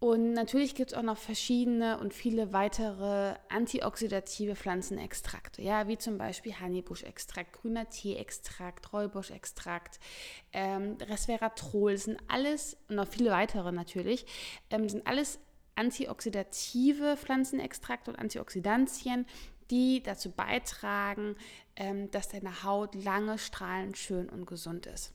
Und 0.00 0.32
natürlich 0.32 0.76
gibt 0.76 0.92
es 0.92 0.96
auch 0.96 1.02
noch 1.02 1.18
verschiedene 1.18 1.98
und 1.98 2.14
viele 2.14 2.52
weitere 2.52 3.34
antioxidative 3.48 4.54
Pflanzenextrakte, 4.54 5.60
ja, 5.60 5.88
wie 5.88 5.98
zum 5.98 6.18
Beispiel 6.18 6.54
Honeybusch-Extrakt, 6.60 7.52
grüner 7.52 7.88
Tee-Extrakt, 7.88 8.92
Räubusch-Extrakt, 8.92 9.98
ähm, 10.52 10.98
Resveratrol, 11.00 11.96
sind 11.96 12.18
alles, 12.28 12.76
und 12.88 12.94
noch 12.94 13.08
viele 13.08 13.32
weitere 13.32 13.72
natürlich, 13.72 14.24
ähm, 14.70 14.88
sind 14.88 15.04
alles 15.04 15.40
antioxidative 15.74 17.16
Pflanzenextrakte 17.16 18.12
und 18.12 18.18
Antioxidantien, 18.20 19.26
die 19.70 20.00
dazu 20.02 20.30
beitragen, 20.30 21.34
ähm, 21.74 22.08
dass 22.12 22.28
deine 22.28 22.62
Haut 22.62 22.94
lange 22.94 23.36
strahlend, 23.38 23.98
schön 23.98 24.28
und 24.28 24.46
gesund 24.46 24.86
ist. 24.86 25.12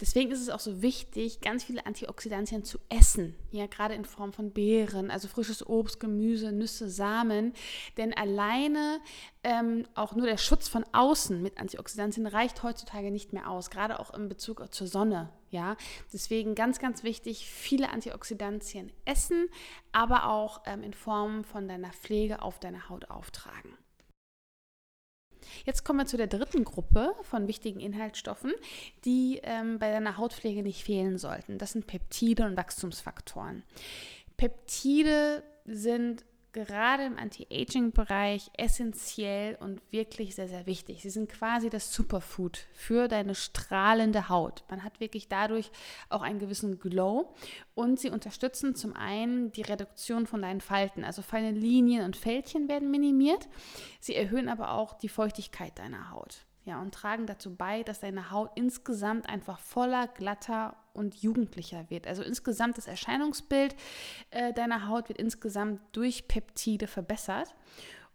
Deswegen 0.00 0.32
ist 0.32 0.40
es 0.40 0.48
auch 0.50 0.60
so 0.60 0.82
wichtig, 0.82 1.40
ganz 1.40 1.64
viele 1.64 1.86
Antioxidantien 1.86 2.64
zu 2.64 2.78
essen. 2.88 3.36
Ja, 3.52 3.66
gerade 3.66 3.94
in 3.94 4.04
Form 4.04 4.32
von 4.32 4.50
Beeren, 4.50 5.10
also 5.10 5.28
frisches 5.28 5.64
Obst, 5.66 6.00
Gemüse, 6.00 6.50
Nüsse, 6.50 6.90
Samen. 6.90 7.52
Denn 7.96 8.12
alleine 8.12 9.00
ähm, 9.44 9.86
auch 9.94 10.14
nur 10.14 10.26
der 10.26 10.36
Schutz 10.36 10.68
von 10.68 10.84
außen 10.92 11.40
mit 11.40 11.58
Antioxidantien 11.58 12.26
reicht 12.26 12.62
heutzutage 12.64 13.12
nicht 13.12 13.32
mehr 13.32 13.48
aus, 13.48 13.70
gerade 13.70 14.00
auch 14.00 14.12
in 14.12 14.28
Bezug 14.28 14.74
zur 14.74 14.88
Sonne. 14.88 15.28
Ja, 15.50 15.76
deswegen 16.12 16.56
ganz, 16.56 16.80
ganz 16.80 17.04
wichtig, 17.04 17.48
viele 17.48 17.90
Antioxidantien 17.90 18.90
essen, 19.04 19.48
aber 19.92 20.28
auch 20.28 20.62
ähm, 20.66 20.82
in 20.82 20.92
Form 20.92 21.44
von 21.44 21.68
deiner 21.68 21.92
Pflege 21.92 22.42
auf 22.42 22.58
deine 22.58 22.88
Haut 22.88 23.10
auftragen. 23.10 23.78
Jetzt 25.64 25.84
kommen 25.84 26.00
wir 26.00 26.06
zu 26.06 26.16
der 26.16 26.26
dritten 26.26 26.64
Gruppe 26.64 27.14
von 27.22 27.48
wichtigen 27.48 27.80
Inhaltsstoffen, 27.80 28.52
die 29.04 29.40
ähm, 29.42 29.78
bei 29.78 29.90
deiner 29.90 30.16
Hautpflege 30.16 30.62
nicht 30.62 30.84
fehlen 30.84 31.18
sollten. 31.18 31.58
Das 31.58 31.72
sind 31.72 31.86
Peptide 31.86 32.44
und 32.44 32.56
Wachstumsfaktoren. 32.56 33.62
Peptide 34.36 35.42
sind 35.64 36.24
gerade 36.54 37.04
im 37.04 37.18
Anti-Aging-Bereich 37.18 38.50
essentiell 38.56 39.56
und 39.60 39.82
wirklich 39.90 40.34
sehr, 40.34 40.48
sehr 40.48 40.64
wichtig. 40.64 41.02
Sie 41.02 41.10
sind 41.10 41.28
quasi 41.28 41.68
das 41.68 41.92
Superfood 41.92 42.66
für 42.72 43.08
deine 43.08 43.34
strahlende 43.34 44.30
Haut. 44.30 44.64
Man 44.70 44.82
hat 44.82 45.00
wirklich 45.00 45.28
dadurch 45.28 45.70
auch 46.08 46.22
einen 46.22 46.38
gewissen 46.38 46.78
Glow 46.78 47.34
und 47.74 48.00
sie 48.00 48.08
unterstützen 48.08 48.74
zum 48.74 48.96
einen 48.96 49.52
die 49.52 49.62
Reduktion 49.62 50.26
von 50.26 50.40
deinen 50.40 50.62
Falten. 50.62 51.04
Also 51.04 51.20
feine 51.20 51.50
Linien 51.50 52.06
und 52.06 52.16
Fältchen 52.16 52.68
werden 52.68 52.90
minimiert. 52.90 53.48
Sie 54.00 54.14
erhöhen 54.14 54.48
aber 54.48 54.70
auch 54.70 54.94
die 54.94 55.10
Feuchtigkeit 55.10 55.78
deiner 55.78 56.10
Haut 56.10 56.46
ja, 56.64 56.80
und 56.80 56.94
tragen 56.94 57.26
dazu 57.26 57.54
bei, 57.54 57.82
dass 57.82 58.00
deine 58.00 58.30
Haut 58.30 58.50
insgesamt 58.54 59.28
einfach 59.28 59.58
voller, 59.58 60.08
glatter 60.08 60.76
und 60.94 61.16
jugendlicher 61.16 61.90
wird. 61.90 62.06
Also 62.06 62.22
insgesamt 62.22 62.78
das 62.78 62.86
Erscheinungsbild 62.86 63.76
äh, 64.30 64.52
deiner 64.52 64.88
Haut 64.88 65.08
wird 65.08 65.18
insgesamt 65.18 65.80
durch 65.92 66.26
Peptide 66.28 66.86
verbessert. 66.86 67.54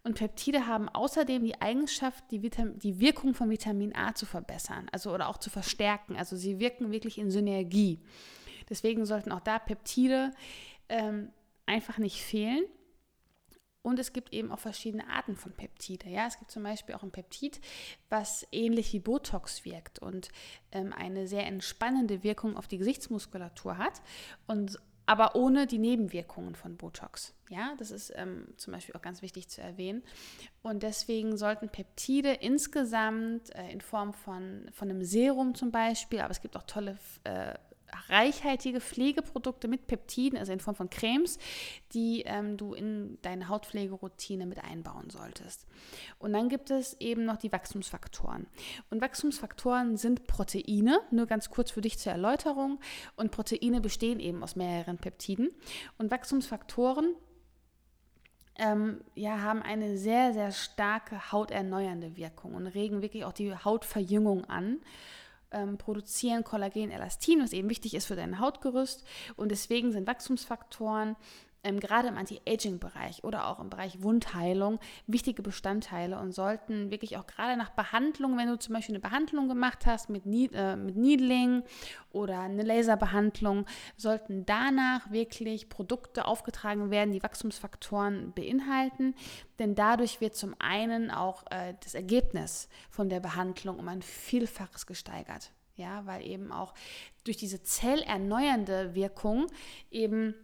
Und 0.02 0.16
Peptide 0.16 0.66
haben 0.66 0.88
außerdem 0.88 1.44
die 1.44 1.60
Eigenschaft, 1.60 2.24
die, 2.30 2.40
die 2.40 3.00
Wirkung 3.00 3.34
von 3.34 3.50
Vitamin 3.50 3.94
A 3.94 4.14
zu 4.14 4.24
verbessern, 4.24 4.88
also 4.92 5.12
oder 5.12 5.28
auch 5.28 5.36
zu 5.36 5.50
verstärken. 5.50 6.16
Also 6.16 6.36
sie 6.36 6.58
wirken 6.58 6.90
wirklich 6.90 7.18
in 7.18 7.30
Synergie. 7.30 8.00
Deswegen 8.70 9.04
sollten 9.04 9.30
auch 9.30 9.40
da 9.40 9.58
Peptide 9.58 10.30
ähm, 10.88 11.30
einfach 11.66 11.98
nicht 11.98 12.22
fehlen. 12.22 12.64
Und 13.82 13.98
es 13.98 14.12
gibt 14.12 14.32
eben 14.32 14.52
auch 14.52 14.58
verschiedene 14.58 15.08
Arten 15.08 15.36
von 15.36 15.52
Peptide. 15.52 16.08
Ja, 16.08 16.26
es 16.26 16.38
gibt 16.38 16.50
zum 16.50 16.62
Beispiel 16.62 16.94
auch 16.94 17.02
ein 17.02 17.12
Peptid, 17.12 17.60
was 18.10 18.46
ähnlich 18.52 18.92
wie 18.92 19.00
Botox 19.00 19.64
wirkt 19.64 19.98
und 19.98 20.28
ähm, 20.72 20.92
eine 20.92 21.26
sehr 21.26 21.46
entspannende 21.46 22.22
Wirkung 22.22 22.56
auf 22.56 22.68
die 22.68 22.78
Gesichtsmuskulatur 22.78 23.78
hat 23.78 24.02
und 24.46 24.78
aber 25.10 25.34
ohne 25.34 25.66
die 25.66 25.78
Nebenwirkungen 25.78 26.54
von 26.54 26.76
Botox. 26.76 27.34
Ja, 27.48 27.74
das 27.78 27.90
ist 27.90 28.12
ähm, 28.14 28.46
zum 28.56 28.72
Beispiel 28.72 28.94
auch 28.94 29.02
ganz 29.02 29.22
wichtig 29.22 29.48
zu 29.48 29.60
erwähnen. 29.60 30.04
Und 30.62 30.84
deswegen 30.84 31.36
sollten 31.36 31.68
Peptide 31.68 32.32
insgesamt 32.34 33.52
äh, 33.56 33.72
in 33.72 33.80
Form 33.80 34.12
von, 34.12 34.70
von 34.72 34.88
einem 34.88 35.02
Serum 35.02 35.56
zum 35.56 35.72
Beispiel, 35.72 36.20
aber 36.20 36.30
es 36.30 36.40
gibt 36.40 36.56
auch 36.56 36.62
tolle 36.62 36.96
äh, 37.24 37.54
reichhaltige 38.08 38.80
Pflegeprodukte 38.80 39.68
mit 39.68 39.86
Peptiden, 39.86 40.38
also 40.38 40.52
in 40.52 40.60
Form 40.60 40.76
von 40.76 40.90
Cremes, 40.90 41.38
die 41.92 42.22
ähm, 42.26 42.56
du 42.56 42.74
in 42.74 43.18
deine 43.22 43.48
Hautpflegeroutine 43.48 44.46
mit 44.46 44.62
einbauen 44.62 45.10
solltest. 45.10 45.66
Und 46.18 46.32
dann 46.32 46.48
gibt 46.48 46.70
es 46.70 47.00
eben 47.00 47.24
noch 47.24 47.36
die 47.36 47.52
Wachstumsfaktoren. 47.52 48.46
Und 48.90 49.00
Wachstumsfaktoren 49.00 49.96
sind 49.96 50.26
Proteine, 50.26 51.00
nur 51.10 51.26
ganz 51.26 51.50
kurz 51.50 51.70
für 51.70 51.80
dich 51.80 51.98
zur 51.98 52.12
Erläuterung. 52.12 52.80
Und 53.16 53.30
Proteine 53.30 53.80
bestehen 53.80 54.20
eben 54.20 54.42
aus 54.42 54.56
mehreren 54.56 54.98
Peptiden. 54.98 55.50
Und 55.98 56.10
Wachstumsfaktoren 56.10 57.14
ähm, 58.60 59.00
ja, 59.14 59.40
haben 59.40 59.62
eine 59.62 59.96
sehr, 59.96 60.32
sehr 60.32 60.52
starke 60.52 61.32
hauterneuernde 61.32 62.16
Wirkung 62.16 62.54
und 62.54 62.66
regen 62.66 63.00
wirklich 63.02 63.24
auch 63.24 63.32
die 63.32 63.54
Hautverjüngung 63.54 64.44
an 64.44 64.80
ähm, 65.52 65.78
produzieren 65.78 66.44
Kollagen, 66.44 66.90
Elastin, 66.90 67.42
was 67.42 67.52
eben 67.52 67.70
wichtig 67.70 67.94
ist 67.94 68.06
für 68.06 68.16
dein 68.16 68.40
Hautgerüst. 68.40 69.04
Und 69.36 69.50
deswegen 69.50 69.92
sind 69.92 70.06
Wachstumsfaktoren 70.06 71.16
ähm, 71.62 71.80
gerade 71.80 72.08
im 72.08 72.16
Anti-Aging-Bereich 72.16 73.24
oder 73.24 73.48
auch 73.48 73.60
im 73.60 73.70
Bereich 73.70 74.02
Wundheilung 74.02 74.78
wichtige 75.06 75.42
Bestandteile 75.42 76.18
und 76.18 76.32
sollten 76.32 76.90
wirklich 76.90 77.16
auch 77.16 77.26
gerade 77.26 77.56
nach 77.56 77.70
Behandlung, 77.70 78.36
wenn 78.38 78.48
du 78.48 78.58
zum 78.58 78.74
Beispiel 78.74 78.94
eine 78.94 79.00
Behandlung 79.00 79.48
gemacht 79.48 79.86
hast 79.86 80.08
mit, 80.08 80.24
äh, 80.26 80.76
mit 80.76 80.96
Needling 80.96 81.62
oder 82.12 82.40
eine 82.40 82.62
Laserbehandlung, 82.62 83.66
sollten 83.96 84.46
danach 84.46 85.10
wirklich 85.10 85.68
Produkte 85.68 86.26
aufgetragen 86.26 86.90
werden, 86.90 87.12
die 87.12 87.22
Wachstumsfaktoren 87.22 88.32
beinhalten, 88.32 89.14
denn 89.58 89.74
dadurch 89.74 90.20
wird 90.20 90.34
zum 90.36 90.54
einen 90.58 91.10
auch 91.10 91.44
äh, 91.50 91.74
das 91.82 91.94
Ergebnis 91.94 92.68
von 92.88 93.08
der 93.08 93.20
Behandlung 93.20 93.78
um 93.78 93.88
ein 93.88 94.02
Vielfaches 94.02 94.86
gesteigert. 94.86 95.52
Ja, 95.76 96.04
weil 96.04 96.26
eben 96.26 96.52
auch 96.52 96.74
durch 97.24 97.38
diese 97.38 97.62
zellerneuernde 97.62 98.94
Wirkung 98.94 99.46
eben 99.90 100.34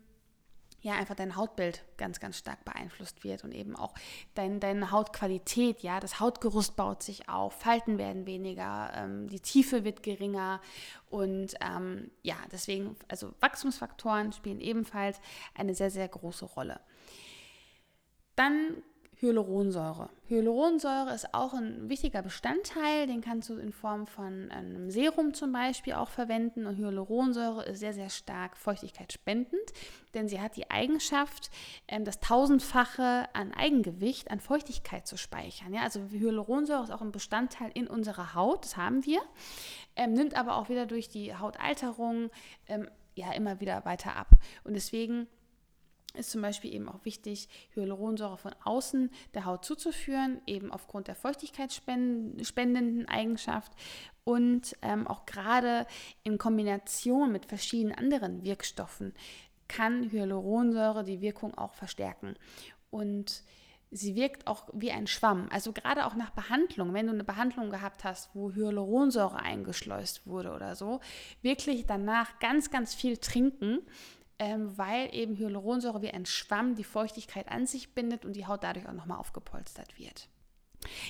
ja 0.82 0.94
einfach 0.94 1.14
dein 1.14 1.36
Hautbild 1.36 1.84
ganz, 1.96 2.20
ganz 2.20 2.38
stark 2.38 2.64
beeinflusst 2.64 3.24
wird 3.24 3.44
und 3.44 3.52
eben 3.52 3.76
auch 3.76 3.94
dein, 4.34 4.60
deine 4.60 4.90
Hautqualität, 4.90 5.80
ja, 5.80 6.00
das 6.00 6.20
Hautgerüst 6.20 6.76
baut 6.76 7.02
sich 7.02 7.28
auf, 7.28 7.54
Falten 7.54 7.98
werden 7.98 8.26
weniger, 8.26 8.92
ähm, 8.94 9.28
die 9.28 9.40
Tiefe 9.40 9.84
wird 9.84 10.02
geringer 10.02 10.60
und 11.10 11.54
ähm, 11.60 12.10
ja, 12.22 12.36
deswegen, 12.52 12.96
also 13.08 13.34
Wachstumsfaktoren 13.40 14.32
spielen 14.32 14.60
ebenfalls 14.60 15.20
eine 15.54 15.74
sehr, 15.74 15.90
sehr 15.90 16.08
große 16.08 16.44
Rolle. 16.44 16.80
Dann 18.36 18.82
Hyaluronsäure. 19.18 20.10
Hyaluronsäure 20.28 21.14
ist 21.14 21.32
auch 21.32 21.54
ein 21.54 21.88
wichtiger 21.88 22.20
Bestandteil, 22.20 23.06
den 23.06 23.22
kannst 23.22 23.48
du 23.48 23.56
in 23.56 23.72
Form 23.72 24.06
von 24.06 24.50
einem 24.50 24.90
Serum 24.90 25.32
zum 25.32 25.52
Beispiel 25.52 25.94
auch 25.94 26.10
verwenden. 26.10 26.66
Und 26.66 26.76
Hyaluronsäure 26.76 27.64
ist 27.64 27.80
sehr, 27.80 27.94
sehr 27.94 28.10
stark 28.10 28.58
feuchtigkeitsspendend, 28.58 29.72
denn 30.12 30.28
sie 30.28 30.40
hat 30.40 30.56
die 30.56 30.70
Eigenschaft, 30.70 31.50
ähm, 31.88 32.04
das 32.04 32.20
tausendfache 32.20 33.26
an 33.32 33.54
Eigengewicht 33.54 34.30
an 34.30 34.40
Feuchtigkeit 34.40 35.06
zu 35.06 35.16
speichern. 35.16 35.72
Ja, 35.72 35.82
also 35.82 36.00
Hyaluronsäure 36.10 36.84
ist 36.84 36.90
auch 36.90 37.02
ein 37.02 37.12
Bestandteil 37.12 37.70
in 37.72 37.86
unserer 37.86 38.34
Haut, 38.34 38.64
das 38.64 38.76
haben 38.76 39.06
wir, 39.06 39.22
ähm, 39.96 40.12
nimmt 40.12 40.36
aber 40.36 40.56
auch 40.56 40.68
wieder 40.68 40.84
durch 40.84 41.08
die 41.08 41.34
Hautalterung 41.34 42.30
ähm, 42.68 42.88
ja 43.14 43.32
immer 43.32 43.60
wieder 43.60 43.84
weiter 43.86 44.14
ab. 44.14 44.28
Und 44.62 44.74
deswegen 44.74 45.26
ist 46.16 46.30
zum 46.30 46.42
Beispiel 46.42 46.72
eben 46.74 46.88
auch 46.88 47.04
wichtig, 47.04 47.48
Hyaluronsäure 47.74 48.38
von 48.38 48.54
außen 48.64 49.10
der 49.34 49.44
Haut 49.44 49.64
zuzuführen, 49.64 50.40
eben 50.46 50.72
aufgrund 50.72 51.08
der 51.08 51.14
feuchtigkeitsspendenden 51.14 53.08
Eigenschaft 53.08 53.72
und 54.24 54.76
ähm, 54.82 55.06
auch 55.06 55.26
gerade 55.26 55.86
in 56.24 56.38
Kombination 56.38 57.30
mit 57.30 57.46
verschiedenen 57.46 57.96
anderen 57.96 58.44
Wirkstoffen 58.44 59.14
kann 59.68 60.10
Hyaluronsäure 60.10 61.04
die 61.04 61.20
Wirkung 61.20 61.56
auch 61.56 61.74
verstärken. 61.74 62.34
Und 62.90 63.42
sie 63.90 64.16
wirkt 64.16 64.46
auch 64.46 64.68
wie 64.72 64.90
ein 64.90 65.06
Schwamm. 65.06 65.48
Also 65.50 65.72
gerade 65.72 66.06
auch 66.06 66.14
nach 66.14 66.30
Behandlung, 66.30 66.92
wenn 66.94 67.06
du 67.06 67.12
eine 67.12 67.24
Behandlung 67.24 67.70
gehabt 67.70 68.04
hast, 68.04 68.30
wo 68.34 68.52
Hyaluronsäure 68.52 69.36
eingeschleust 69.36 70.26
wurde 70.26 70.52
oder 70.52 70.74
so, 70.74 71.00
wirklich 71.42 71.86
danach 71.86 72.38
ganz, 72.38 72.70
ganz 72.70 72.94
viel 72.94 73.16
trinken 73.16 73.80
ähm, 74.38 74.76
weil 74.76 75.14
eben 75.14 75.36
Hyaluronsäure 75.36 76.02
wie 76.02 76.10
ein 76.10 76.26
Schwamm 76.26 76.74
die 76.74 76.84
Feuchtigkeit 76.84 77.48
an 77.48 77.66
sich 77.66 77.94
bindet 77.94 78.24
und 78.24 78.34
die 78.34 78.46
Haut 78.46 78.62
dadurch 78.62 78.88
auch 78.88 78.92
nochmal 78.92 79.18
aufgepolstert 79.18 79.98
wird. 79.98 80.28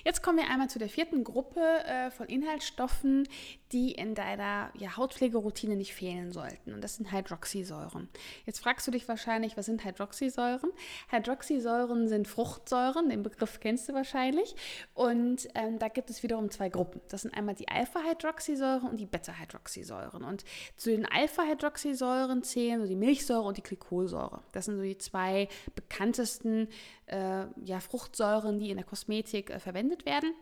Jetzt 0.04 0.22
kommen 0.22 0.38
wir 0.38 0.48
einmal 0.48 0.68
zu 0.68 0.78
der 0.78 0.88
vierten 0.88 1.24
Gruppe 1.24 1.60
äh, 1.60 2.10
von 2.10 2.26
Inhaltsstoffen, 2.26 3.28
die 3.72 3.92
in 3.92 4.14
deiner 4.14 4.70
ja, 4.74 4.96
Hautpflegeroutine 4.96 5.76
nicht 5.76 5.94
fehlen 5.94 6.32
sollten. 6.32 6.72
Und 6.72 6.82
das 6.82 6.96
sind 6.96 7.12
Hydroxysäuren. 7.12 8.08
Jetzt 8.44 8.60
fragst 8.60 8.86
du 8.86 8.90
dich 8.90 9.08
wahrscheinlich, 9.08 9.56
was 9.56 9.66
sind 9.66 9.84
Hydroxysäuren? 9.84 10.70
Hydroxysäuren 11.08 12.08
sind 12.08 12.28
Fruchtsäuren, 12.28 13.10
den 13.10 13.22
Begriff 13.22 13.60
kennst 13.60 13.88
du 13.88 13.94
wahrscheinlich. 13.94 14.54
Und 14.94 15.48
ähm, 15.54 15.78
da 15.78 15.88
gibt 15.88 16.10
es 16.10 16.22
wiederum 16.22 16.50
zwei 16.50 16.68
Gruppen. 16.68 17.00
Das 17.08 17.22
sind 17.22 17.34
einmal 17.34 17.54
die 17.54 17.68
Alpha-Hydroxysäuren 17.68 18.88
und 18.88 18.98
die 18.98 19.06
Beta-Hydroxysäuren. 19.06 20.24
Und 20.24 20.44
zu 20.76 20.90
den 20.90 21.06
Alpha-Hydroxysäuren 21.06 22.42
zählen 22.42 22.80
so 22.80 22.86
die 22.86 22.96
Milchsäure 22.96 23.42
und 23.42 23.56
die 23.56 23.62
Glykolsäure. 23.62 24.42
Das 24.52 24.66
sind 24.66 24.76
so 24.76 24.82
die 24.82 24.98
zwei 24.98 25.48
bekanntesten 25.74 26.68
äh, 27.06 27.46
ja, 27.64 27.80
Fruchtsäuren, 27.80 28.58
die 28.58 28.70
in 28.70 28.76
der 28.76 28.86
Kosmetik 28.86 29.50
äh, 29.50 29.58
verwendet 29.60 30.06
werden 30.06 30.34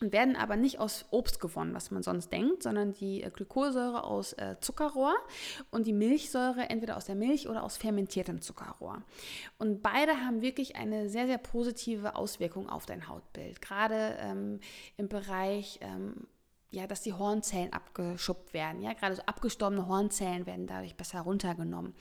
und 0.00 0.12
werden 0.12 0.36
aber 0.36 0.56
nicht 0.56 0.78
aus 0.78 1.06
Obst 1.10 1.40
gewonnen, 1.40 1.74
was 1.74 1.90
man 1.90 2.02
sonst 2.02 2.32
denkt, 2.32 2.62
sondern 2.62 2.92
die 2.92 3.22
äh, 3.22 3.30
Glykolsäure 3.30 4.04
aus 4.04 4.32
äh, 4.34 4.56
Zuckerrohr 4.60 5.16
und 5.70 5.86
die 5.86 5.92
Milchsäure 5.92 6.70
entweder 6.70 6.96
aus 6.96 7.06
der 7.06 7.16
Milch 7.16 7.48
oder 7.48 7.64
aus 7.64 7.76
fermentiertem 7.76 8.40
Zuckerrohr. 8.40 9.02
Und 9.58 9.82
beide 9.82 10.12
haben 10.24 10.40
wirklich 10.40 10.76
eine 10.76 11.08
sehr, 11.08 11.26
sehr 11.26 11.38
positive 11.38 12.14
Auswirkung 12.14 12.68
auf 12.68 12.86
dein 12.86 13.08
Hautbild, 13.08 13.60
gerade 13.60 14.16
ähm, 14.20 14.60
im 14.96 15.08
Bereich 15.08 15.80
ähm, 15.82 16.26
ja, 16.70 16.86
dass 16.86 17.00
die 17.00 17.14
Hornzellen 17.14 17.72
abgeschuppt 17.72 18.52
werden. 18.52 18.82
Ja, 18.82 18.92
gerade 18.92 19.16
so 19.16 19.22
abgestorbene 19.22 19.86
Hornzellen 19.86 20.44
werden 20.44 20.66
dadurch 20.66 20.96
besser 20.96 21.20
runtergenommen. 21.20 21.94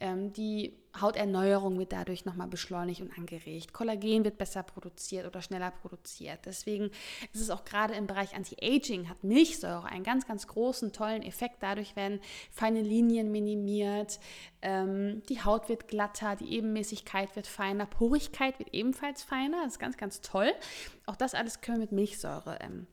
Ähm, 0.00 0.32
die 0.32 0.76
Hauterneuerung 1.00 1.78
wird 1.78 1.92
dadurch 1.92 2.24
nochmal 2.24 2.48
beschleunigt 2.48 3.00
und 3.00 3.16
angeregt. 3.16 3.72
Kollagen 3.72 4.24
wird 4.24 4.36
besser 4.36 4.64
produziert 4.64 5.24
oder 5.24 5.40
schneller 5.40 5.70
produziert. 5.70 6.40
Deswegen 6.46 6.90
ist 7.32 7.40
es 7.40 7.50
auch 7.50 7.64
gerade 7.64 7.94
im 7.94 8.08
Bereich 8.08 8.34
Anti-Aging 8.34 9.08
hat 9.08 9.22
Milchsäure 9.22 9.84
einen 9.84 10.02
ganz, 10.02 10.26
ganz 10.26 10.48
großen, 10.48 10.92
tollen 10.92 11.22
Effekt. 11.22 11.58
Dadurch 11.60 11.94
werden 11.94 12.20
feine 12.50 12.82
Linien 12.82 13.30
minimiert, 13.30 14.18
ähm, 14.62 15.22
die 15.28 15.44
Haut 15.44 15.68
wird 15.68 15.86
glatter, 15.86 16.34
die 16.34 16.52
Ebenmäßigkeit 16.54 17.36
wird 17.36 17.46
feiner, 17.46 17.86
Porigkeit 17.86 18.58
wird 18.58 18.74
ebenfalls 18.74 19.22
feiner. 19.22 19.62
Das 19.62 19.74
ist 19.74 19.78
ganz, 19.78 19.96
ganz 19.96 20.20
toll. 20.22 20.52
Auch 21.06 21.16
das 21.16 21.34
alles 21.34 21.60
können 21.60 21.78
wir 21.78 21.82
mit 21.82 21.92
Milchsäure 21.92 22.58
ähm, 22.60 22.88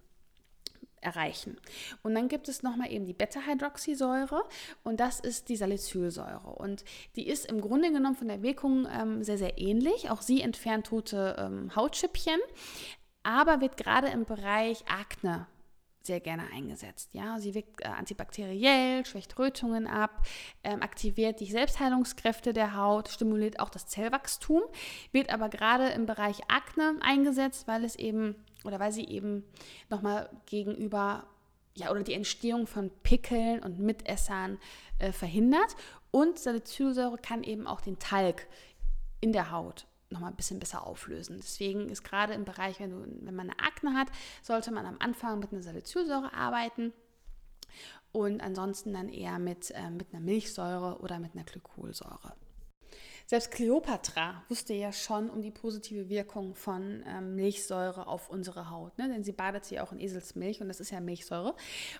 erreichen. 1.01 1.57
Und 2.03 2.15
dann 2.15 2.27
gibt 2.27 2.49
es 2.49 2.63
nochmal 2.63 2.91
eben 2.91 3.05
die 3.05 3.13
Beta-Hydroxysäure 3.13 4.43
und 4.83 4.99
das 4.99 5.19
ist 5.19 5.49
die 5.49 5.55
Salicylsäure. 5.55 6.49
Und 6.55 6.83
die 7.15 7.27
ist 7.27 7.45
im 7.45 7.61
Grunde 7.61 7.91
genommen 7.91 8.15
von 8.15 8.27
der 8.27 8.41
Wirkung 8.41 8.87
ähm, 8.91 9.23
sehr, 9.23 9.37
sehr 9.37 9.57
ähnlich. 9.57 10.09
Auch 10.09 10.21
sie 10.21 10.41
entfernt 10.41 10.87
tote 10.87 11.35
ähm, 11.39 11.75
Hautschippchen, 11.75 12.39
aber 13.23 13.61
wird 13.61 13.77
gerade 13.77 14.07
im 14.07 14.25
Bereich 14.25 14.83
Akne 14.87 15.47
sehr 16.05 16.19
gerne 16.19 16.43
eingesetzt. 16.53 17.09
Ja, 17.13 17.39
sie 17.39 17.55
wirkt 17.55 17.81
äh, 17.81 17.87
antibakteriell, 17.87 19.05
schwächt 19.05 19.37
Rötungen 19.39 19.87
ab, 19.87 20.25
ähm, 20.63 20.81
aktiviert 20.81 21.39
die 21.39 21.51
Selbstheilungskräfte 21.51 22.53
der 22.53 22.75
Haut, 22.75 23.09
stimuliert 23.09 23.59
auch 23.59 23.69
das 23.69 23.87
Zellwachstum, 23.87 24.61
wird 25.11 25.33
aber 25.33 25.49
gerade 25.49 25.89
im 25.89 26.05
Bereich 26.05 26.41
Akne 26.47 26.97
eingesetzt, 27.01 27.67
weil 27.67 27.83
es 27.83 27.95
eben 27.95 28.35
oder 28.65 28.79
weil 28.79 28.91
sie 28.91 29.05
eben 29.05 29.43
nochmal 29.89 30.29
gegenüber 30.45 31.27
ja, 31.75 31.91
oder 31.91 32.03
die 32.03 32.13
Entstehung 32.13 32.67
von 32.67 32.89
Pickeln 33.03 33.61
und 33.61 33.79
Mitessern 33.79 34.59
äh, 34.99 35.11
verhindert. 35.11 35.75
Und 36.11 36.39
Salicylsäure 36.39 37.17
kann 37.17 37.43
eben 37.43 37.67
auch 37.67 37.81
den 37.81 37.99
Talg 37.99 38.47
in 39.19 39.33
der 39.33 39.51
Haut 39.51 39.85
nochmal 40.09 40.31
ein 40.31 40.37
bisschen 40.37 40.59
besser 40.59 40.85
auflösen. 40.85 41.37
Deswegen 41.37 41.89
ist 41.89 42.03
gerade 42.03 42.33
im 42.33 42.45
Bereich, 42.45 42.79
wenn, 42.79 42.91
du, 42.91 43.05
wenn 43.25 43.35
man 43.35 43.49
eine 43.49 43.59
Akne 43.59 43.93
hat, 43.93 44.07
sollte 44.41 44.71
man 44.71 44.85
am 44.85 44.97
Anfang 44.99 45.39
mit 45.39 45.51
einer 45.51 45.63
Salicylsäure 45.63 46.33
arbeiten 46.33 46.93
und 48.11 48.41
ansonsten 48.41 48.93
dann 48.93 49.09
eher 49.09 49.39
mit, 49.39 49.71
äh, 49.71 49.89
mit 49.89 50.13
einer 50.13 50.21
Milchsäure 50.21 50.99
oder 50.99 51.19
mit 51.19 51.33
einer 51.33 51.43
Glykolsäure. 51.43 52.33
Selbst 53.27 53.49
Kleopatra 53.49 54.43
wusste 54.49 54.75
ja 54.75 54.91
schon 54.91 55.31
um 55.31 55.41
die 55.41 55.49
positive 55.49 56.09
Wirkung 56.09 56.53
von 56.53 57.03
ähm, 57.07 57.35
Milchsäure 57.35 58.05
auf 58.05 58.29
unsere 58.29 58.69
Haut, 58.69 58.95
ne? 58.99 59.09
denn 59.09 59.23
sie 59.23 59.31
badet 59.31 59.65
sie 59.65 59.79
auch 59.79 59.91
in 59.91 59.99
Eselsmilch 59.99 60.61
und 60.61 60.67
das 60.67 60.79
ist 60.79 60.91
ja 60.91 60.99
Milchsäure. 60.99 61.55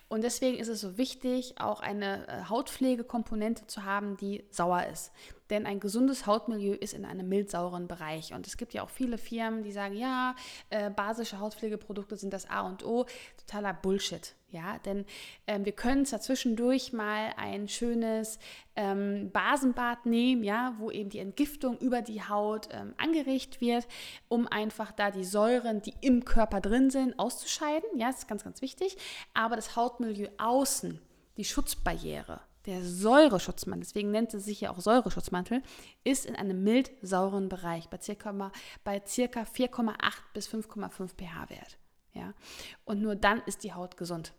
Und 0.08 0.22
deswegen 0.22 0.56
ist 0.56 0.68
es 0.68 0.80
so 0.80 0.98
wichtig, 0.98 1.54
auch 1.58 1.80
eine 1.80 2.28
äh, 2.28 2.44
Hautpflegekomponente 2.48 3.66
zu 3.66 3.82
haben, 3.82 4.16
die 4.16 4.44
sauer 4.50 4.84
ist. 4.86 5.10
Denn 5.50 5.66
ein 5.66 5.80
gesundes 5.80 6.26
Hautmilieu 6.26 6.74
ist 6.74 6.94
in 6.94 7.04
einem 7.04 7.28
mildsauren 7.28 7.88
Bereich. 7.88 8.34
Und 8.34 8.46
es 8.46 8.56
gibt 8.56 8.74
ja 8.74 8.82
auch 8.82 8.90
viele 8.90 9.18
Firmen, 9.18 9.62
die 9.62 9.72
sagen, 9.72 9.96
ja, 9.96 10.34
äh, 10.70 10.90
basische 10.90 11.38
Hautpflegeprodukte 11.38 12.16
sind 12.16 12.32
das 12.32 12.48
A 12.50 12.62
und 12.62 12.84
O. 12.84 13.06
totaler 13.36 13.74
Bullshit. 13.74 14.34
Ja, 14.50 14.78
denn 14.78 15.04
ähm, 15.48 15.64
wir 15.64 15.72
können 15.72 16.06
zwischendurch 16.06 16.92
mal 16.92 17.34
ein 17.36 17.68
schönes 17.68 18.38
ähm, 18.76 19.30
Basenbad 19.32 20.06
nehmen, 20.06 20.44
ja, 20.44 20.74
wo 20.78 20.90
eben 20.90 21.10
die 21.10 21.18
Entgiftung 21.18 21.76
über 21.78 22.00
die 22.00 22.22
Haut 22.22 22.68
ähm, 22.70 22.94
angeregt 22.96 23.60
wird, 23.60 23.86
um 24.28 24.46
einfach 24.46 24.92
da 24.92 25.10
die 25.10 25.24
Säuren, 25.24 25.82
die 25.82 25.94
im 26.00 26.24
Körper 26.24 26.60
drin 26.60 26.90
sind, 26.90 27.18
auszuscheiden. 27.18 27.98
Ja, 27.98 28.06
das 28.06 28.18
ist 28.18 28.28
ganz, 28.28 28.44
ganz 28.44 28.62
wichtig. 28.62 28.96
Aber 29.34 29.56
das 29.56 29.74
Hautmilieu 29.74 30.28
außen, 30.38 31.00
die 31.36 31.44
Schutzbarriere, 31.44 32.40
der 32.66 32.84
Säureschutzmantel, 32.84 33.86
deswegen 33.86 34.10
nennt 34.10 34.34
es 34.34 34.44
sich 34.44 34.60
ja 34.60 34.70
auch 34.70 34.80
Säureschutzmantel, 34.80 35.62
ist 36.04 36.26
in 36.26 36.36
einem 36.36 36.62
mild 36.62 36.90
sauren 37.02 37.48
Bereich 37.48 37.88
bei 37.88 37.98
circa, 38.00 38.50
bei 38.84 39.02
circa 39.06 39.42
4,8 39.42 39.94
bis 40.34 40.48
5,5 40.48 41.10
pH-Wert. 41.16 41.78
Ja? 42.12 42.34
Und 42.84 43.00
nur 43.00 43.14
dann 43.14 43.42
ist 43.46 43.62
die 43.62 43.72
Haut 43.72 43.96
gesund. 43.96 44.32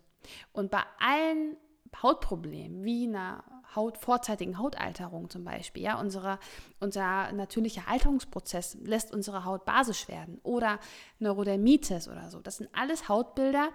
Und 0.52 0.72
bei 0.72 0.84
allen 1.00 1.56
Hautproblemen, 2.04 2.84
wie 2.84 3.08
einer 3.08 3.44
Haut, 3.76 3.98
vorzeitigen 3.98 4.58
Hautalterung 4.58 5.30
zum 5.30 5.44
Beispiel, 5.44 5.84
ja, 5.84 6.00
unsere, 6.00 6.40
unser 6.80 7.32
natürlicher 7.32 7.84
Alterungsprozess 7.88 8.78
lässt 8.82 9.14
unsere 9.14 9.46
Haut 9.46 9.66
basisch 9.66 10.08
werden 10.08 10.40
oder 10.44 10.80
Neurodermitis 11.20 12.08
oder 12.08 12.30
so. 12.30 12.40
Das 12.40 12.58
sind 12.58 12.70
alles 12.74 13.10
Hautbilder, 13.10 13.70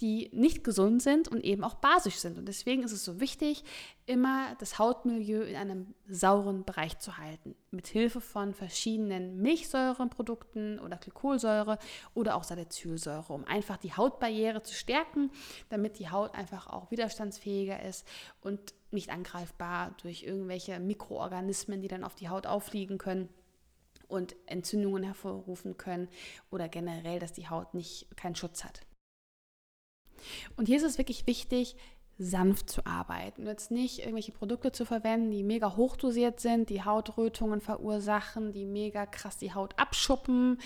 die 0.00 0.28
nicht 0.32 0.64
gesund 0.64 1.02
sind 1.02 1.28
und 1.28 1.44
eben 1.44 1.62
auch 1.62 1.74
basisch 1.74 2.16
sind. 2.16 2.36
Und 2.38 2.46
deswegen 2.46 2.82
ist 2.82 2.92
es 2.92 3.04
so 3.04 3.20
wichtig, 3.20 3.62
immer 4.06 4.54
das 4.58 4.78
Hautmilieu 4.78 5.42
in 5.42 5.56
einem 5.56 5.94
sauren 6.08 6.64
Bereich 6.64 6.98
zu 6.98 7.16
halten. 7.16 7.54
Mit 7.70 7.86
Hilfe 7.86 8.20
von 8.20 8.54
verschiedenen 8.54 9.40
Milchsäureprodukten 9.40 10.80
oder 10.80 10.96
Glykolsäure 10.96 11.78
oder 12.12 12.34
auch 12.36 12.44
Salicylsäure, 12.44 13.32
um 13.32 13.44
einfach 13.44 13.76
die 13.76 13.92
Hautbarriere 13.92 14.62
zu 14.62 14.74
stärken, 14.74 15.30
damit 15.68 15.98
die 15.98 16.10
Haut 16.10 16.34
einfach 16.34 16.66
auch 16.66 16.90
widerstandsfähiger 16.90 17.82
ist 17.82 18.06
und 18.40 18.74
nicht 18.90 19.10
angreifbar 19.10 19.94
durch 20.02 20.24
irgendwelche 20.24 20.80
Mikroorganismen, 20.80 21.80
die 21.80 21.88
dann 21.88 22.04
auf 22.04 22.14
die 22.14 22.28
Haut 22.28 22.46
auffliegen 22.46 22.98
können 22.98 23.28
und 24.08 24.34
Entzündungen 24.46 25.02
hervorrufen 25.02 25.76
können 25.76 26.08
oder 26.50 26.68
generell, 26.68 27.18
dass 27.18 27.32
die 27.32 27.48
Haut 27.48 27.74
nicht 27.74 28.16
keinen 28.16 28.34
Schutz 28.34 28.64
hat. 28.64 28.80
Und 30.56 30.66
hier 30.66 30.76
ist 30.76 30.84
es 30.84 30.98
wirklich 30.98 31.26
wichtig, 31.26 31.76
sanft 32.16 32.70
zu 32.70 32.86
arbeiten. 32.86 33.46
Jetzt 33.46 33.70
nicht 33.70 33.98
irgendwelche 33.98 34.32
Produkte 34.32 34.70
zu 34.70 34.84
verwenden, 34.84 35.30
die 35.30 35.42
mega 35.42 35.76
hochdosiert 35.76 36.38
sind, 36.38 36.70
die 36.70 36.84
Hautrötungen 36.84 37.60
verursachen, 37.60 38.52
die 38.52 38.64
mega 38.64 39.04
krass 39.04 39.36
die 39.36 39.52
Haut 39.52 39.78
abschuppen 39.78 40.58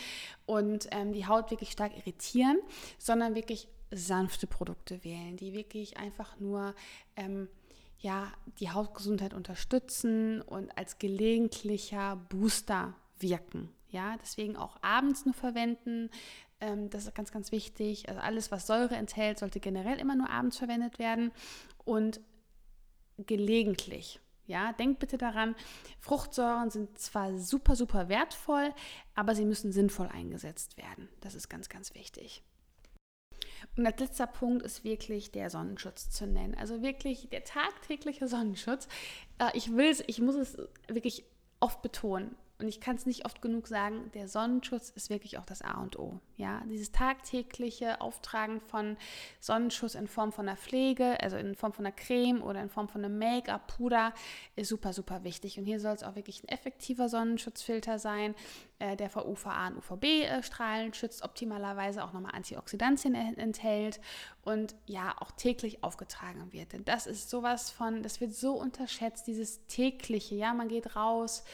und 0.45 0.89
ähm, 0.91 1.13
die 1.13 1.27
Haut 1.27 1.51
wirklich 1.51 1.71
stark 1.71 1.97
irritieren, 1.97 2.59
sondern 2.99 3.35
wirklich 3.35 3.69
sanfte 3.91 4.47
Produkte 4.47 5.03
wählen, 5.05 5.37
die 5.37 5.55
wirklich 5.55 5.97
einfach 5.97 6.39
nur 6.39 6.75
ähm, 7.17 7.49
ja, 8.01 8.31
die 8.61 8.71
Hautgesundheit 8.71 9.33
unterstützen 9.33 10.43
und 10.43 10.77
als 10.77 10.99
gelegentlicher 10.99 12.17
Booster 12.29 12.95
wirken. 13.19 13.71
Ja, 13.91 14.17
deswegen 14.21 14.57
auch 14.57 14.77
abends 14.83 15.25
nur 15.25 15.35
verwenden, 15.35 16.11
ähm, 16.61 16.91
das 16.91 17.07
ist 17.07 17.15
ganz, 17.15 17.31
ganz 17.33 17.53
wichtig. 17.53 18.09
Also 18.09 18.21
alles, 18.21 18.51
was 18.51 18.67
Säure 18.67 18.97
enthält, 18.97 19.39
sollte 19.39 19.61
generell 19.61 19.99
immer 19.99 20.15
nur 20.15 20.31
abends 20.31 20.59
verwendet 20.59 20.99
werden 20.99 21.33
und 21.85 22.21
gelegentlich. 23.19 24.21
Ja, 24.47 24.73
denkt 24.73 24.99
bitte 24.99 25.19
daran, 25.19 25.55
Fruchtsäuren 26.01 26.71
sind 26.71 26.99
zwar 26.99 27.37
super, 27.37 27.77
super 27.77 28.09
wertvoll, 28.09 28.73
aber 29.15 29.35
sie 29.35 29.45
müssen 29.45 29.73
sinnvoll 29.73 30.09
eingesetzt 30.09 30.79
werden. 30.79 31.09
Das 31.21 31.35
ist 31.35 31.51
ganz, 31.51 31.69
ganz 31.69 31.95
wichtig. 31.95 32.43
Und 33.77 33.87
als 33.87 34.01
letzter 34.01 34.27
Punkt 34.27 34.63
ist 34.63 34.85
wirklich 34.85 35.33
der 35.33 35.51
Sonnenschutz 35.51 36.11
zu 36.11 36.27
nennen. 36.27 36.55
Also 36.55 36.83
wirklich 36.83 37.29
der 37.29 37.45
tagtägliche 37.45 38.27
Sonnenschutz. 38.27 38.89
Äh, 39.39 39.51
ich 39.55 39.75
will 39.75 39.95
ich 40.07 40.21
muss 40.21 40.37
es 40.37 40.57
wirklich 40.89 41.25
oft 41.61 41.83
betonen 41.83 42.35
und 42.61 42.67
ich 42.67 42.81
kann 42.81 42.97
es 42.97 43.07
nicht 43.07 43.25
oft 43.25 43.41
genug 43.41 43.69
sagen, 43.69 44.11
der 44.15 44.27
Sonnenschutz 44.27 44.91
ist 44.91 45.11
wirklich 45.11 45.39
auch 45.39 45.47
das 45.47 45.63
A 45.63 45.81
und 45.81 45.97
O. 45.99 46.21
Ja, 46.37 46.61
dieses 46.67 46.91
tagtägliche 46.91 48.01
Auftragen 48.01 48.61
von 48.61 48.97
Sonnenschutz 49.39 49.95
in 49.95 50.09
Form 50.09 50.33
von 50.33 50.49
einer 50.49 50.57
Pflege, 50.57 51.21
also 51.21 51.37
in 51.37 51.55
Form 51.55 51.73
von 51.73 51.87
einer 51.87 51.95
Creme 51.95 52.43
oder 52.43 52.61
in 52.61 52.69
Form 52.69 52.89
von 52.89 53.05
einem 53.05 53.17
Make-up, 53.17 53.69
Puder, 53.69 54.13
ist 54.57 54.71
super, 54.71 54.93
super 54.93 55.23
wichtig. 55.23 55.59
Und 55.59 55.67
hier 55.67 55.79
soll 55.79 55.95
es 55.95 56.03
auch 56.03 56.17
wirklich 56.17 56.43
ein 56.43 56.49
effektiver 56.49 57.09
Sonnenschutzfilter 57.09 58.01
sein, 58.01 58.35
äh, 58.81 58.97
der 58.97 59.09
vor 59.09 59.27
UVA 59.29 59.69
und 59.69 59.79
UVB-Strahlen 59.79 60.95
schützt, 60.95 61.23
optimalerweise 61.23 62.03
auch 62.03 62.13
nochmal 62.13 62.35
Antioxidantien 62.35 63.15
enthält 63.15 64.01
und 64.43 64.75
ja, 64.87 65.15
auch 65.21 65.31
täglich 65.31 65.85
aufgetragen 65.85 66.53
wird. 66.53 66.73
Denn 66.73 66.85
das 66.85 67.07
ist 67.07 67.31
sowas 67.31 67.71
von, 67.71 68.03
das 68.03 68.21
wird 68.21 68.35
so 68.35 68.55
unterschätzt, 68.55 69.27
dieses 69.27 69.65
tägliche, 69.67 70.35
ja, 70.35 70.55
man 70.55 70.69
geht 70.69 70.97
raus, 70.97 71.45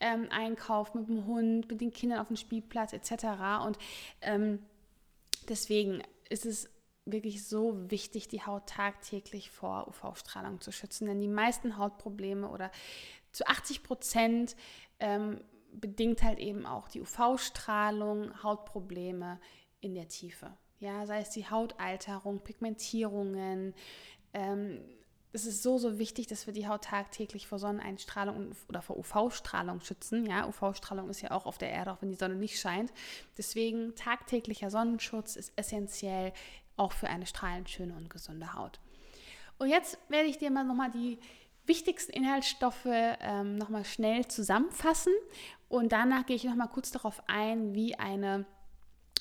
ähm, 0.00 0.28
einkauft 0.30 0.94
mit 0.94 1.08
dem 1.08 1.26
Hund, 1.26 1.68
mit 1.68 1.80
den 1.80 1.92
Kindern 1.92 2.20
auf 2.20 2.28
dem 2.28 2.36
Spielplatz 2.36 2.92
etc. 2.92 3.64
Und 3.64 3.78
ähm, 4.20 4.60
deswegen 5.48 6.02
ist 6.28 6.46
es 6.46 6.68
wirklich 7.04 7.46
so 7.46 7.90
wichtig, 7.90 8.28
die 8.28 8.42
Haut 8.42 8.66
tagtäglich 8.66 9.50
vor 9.50 9.88
UV-Strahlung 9.88 10.60
zu 10.60 10.72
schützen. 10.72 11.06
Denn 11.06 11.20
die 11.20 11.28
meisten 11.28 11.78
Hautprobleme 11.78 12.48
oder 12.48 12.70
zu 13.32 13.46
80 13.46 13.82
Prozent 13.82 14.56
ähm, 14.98 15.40
bedingt 15.72 16.22
halt 16.22 16.38
eben 16.38 16.66
auch 16.66 16.88
die 16.88 17.00
UV-Strahlung 17.00 18.42
Hautprobleme 18.42 19.38
in 19.80 19.94
der 19.94 20.08
Tiefe. 20.08 20.52
Ja, 20.78 21.06
sei 21.06 21.20
es 21.20 21.30
die 21.30 21.48
Hautalterung, 21.48 22.40
Pigmentierungen, 22.40 23.74
ähm, 24.34 24.80
es 25.32 25.46
ist 25.46 25.62
so, 25.62 25.78
so 25.78 25.98
wichtig, 25.98 26.26
dass 26.26 26.46
wir 26.46 26.54
die 26.54 26.66
Haut 26.66 26.84
tagtäglich 26.84 27.46
vor 27.46 27.58
Sonneneinstrahlung 27.58 28.52
oder 28.68 28.82
vor 28.82 28.96
UV-Strahlung 28.96 29.80
schützen. 29.80 30.26
Ja, 30.26 30.46
UV-Strahlung 30.46 31.10
ist 31.10 31.20
ja 31.20 31.30
auch 31.30 31.46
auf 31.46 31.58
der 31.58 31.70
Erde, 31.70 31.92
auch 31.92 32.00
wenn 32.00 32.10
die 32.10 32.16
Sonne 32.16 32.36
nicht 32.36 32.58
scheint. 32.58 32.92
Deswegen 33.36 33.94
tagtäglicher 33.94 34.70
Sonnenschutz 34.70 35.36
ist 35.36 35.52
essentiell 35.56 36.32
auch 36.76 36.92
für 36.92 37.08
eine 37.08 37.26
strahlend 37.26 37.68
schöne 37.68 37.94
und 37.94 38.10
gesunde 38.10 38.54
Haut. 38.54 38.80
Und 39.58 39.68
jetzt 39.68 39.98
werde 40.08 40.28
ich 40.28 40.38
dir 40.38 40.50
mal 40.50 40.64
nochmal 40.64 40.90
die 40.90 41.18
wichtigsten 41.66 42.12
Inhaltsstoffe 42.12 42.86
ähm, 42.86 43.56
nochmal 43.56 43.84
schnell 43.84 44.26
zusammenfassen 44.28 45.12
und 45.68 45.92
danach 45.92 46.26
gehe 46.26 46.36
ich 46.36 46.44
nochmal 46.44 46.68
kurz 46.68 46.92
darauf 46.92 47.22
ein, 47.26 47.74
wie 47.74 47.96
eine 47.96 48.46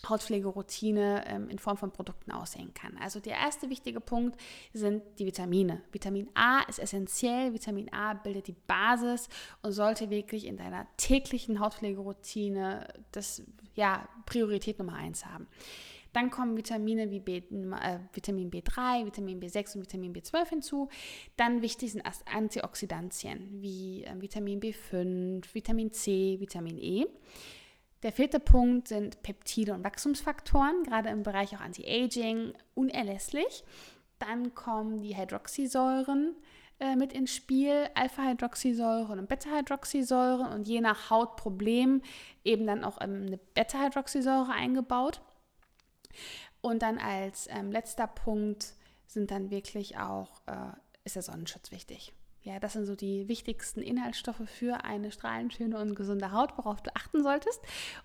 Hautpflegeroutine 0.08 1.24
ähm, 1.28 1.50
in 1.50 1.60
Form 1.60 1.78
von 1.78 1.92
Produkten 1.92 2.32
aussehen 2.32 2.74
kann. 2.74 2.98
Also 2.98 3.20
der 3.20 3.34
erste 3.34 3.70
wichtige 3.70 4.00
Punkt 4.00 4.40
sind 4.74 5.04
die 5.20 5.26
Vitamine. 5.26 5.82
Vitamin 5.92 6.28
A 6.34 6.62
ist 6.68 6.80
essentiell. 6.80 7.54
Vitamin 7.54 7.92
A 7.92 8.14
bildet 8.14 8.48
die 8.48 8.56
Basis 8.68 9.30
und 9.62 9.72
sollte 9.72 10.10
wirklich 10.10 10.46
in 10.46 10.58
deiner 10.58 10.88
täglichen 10.98 11.60
Hautpflegeroutine 11.60 12.88
das 13.12 13.44
ja 13.76 14.08
Priorität 14.26 14.80
Nummer 14.80 14.94
eins 14.94 15.26
haben. 15.26 15.48
Dann 16.16 16.32
kommen 16.32 16.56
Vitamine 16.56 17.12
wie 17.12 17.20
B, 17.20 17.38
äh, 17.40 18.00
Vitamin 18.14 18.50
B3, 18.50 19.06
Vitamin 19.06 19.42
B6 19.42 19.76
und 19.76 19.82
Vitamin 19.82 20.14
B12 20.14 20.48
hinzu. 20.48 20.88
Dann 21.36 21.62
wichtig 21.62 21.92
sind 21.92 22.04
Antioxidantien 22.34 23.62
wie 23.62 24.06
äh, 24.06 24.14
Vitamin 24.22 24.62
B5, 24.62 25.44
Vitamin 25.54 25.92
C, 25.92 26.38
Vitamin 26.40 26.78
E. 26.78 27.06
Der 28.04 28.12
vierte 28.12 28.40
Punkt 28.40 28.88
sind 28.88 29.24
Peptide 29.24 29.74
und 29.74 29.84
Wachstumsfaktoren, 29.84 30.84
gerade 30.84 31.10
im 31.10 31.24
Bereich 31.24 31.56
auch 31.56 31.62
Anti-Aging, 31.62 32.54
unerlässlich. 32.74 33.64
Dann 34.20 34.54
kommen 34.54 35.02
die 35.02 35.18
Hydroxysäuren 35.18 36.36
äh, 36.80 36.96
mit 36.96 37.14
ins 37.14 37.34
Spiel, 37.34 37.90
Alpha-Hydroxysäuren 37.96 39.20
und 39.20 39.30
Beta-Hydroxysäuren 39.30 40.52
und 40.54 40.68
je 40.68 40.82
nach 40.82 41.10
Hautproblem 41.10 42.02
eben 42.44 42.68
dann 42.68 42.84
auch 42.84 43.00
ähm, 43.02 43.26
eine 43.28 43.38
Beta-Hydroxysäure 43.38 44.52
eingebaut. 44.52 45.22
Und 46.62 46.82
dann 46.82 46.98
als 46.98 47.48
ähm, 47.50 47.72
letzter 47.72 48.08
Punkt 48.08 48.74
sind 49.08 49.32
dann 49.32 49.52
wirklich 49.52 49.98
auch, 49.98 50.42
äh, 50.48 50.74
ist 51.04 51.16
der 51.16 51.24
Sonnenschutz 51.24 51.72
wichtig. 51.72 52.14
Ja, 52.46 52.60
das 52.60 52.74
sind 52.74 52.86
so 52.86 52.96
die 52.96 53.28
wichtigsten 53.28 53.82
Inhaltsstoffe 53.82 54.48
für 54.48 54.84
eine 54.84 55.12
strahlend 55.12 55.52
schöne 55.52 55.80
und 55.80 55.96
gesunde 55.96 56.32
Haut, 56.32 56.56
worauf 56.58 56.80
du 56.80 56.96
achten 56.96 57.24
solltest. 57.24 57.60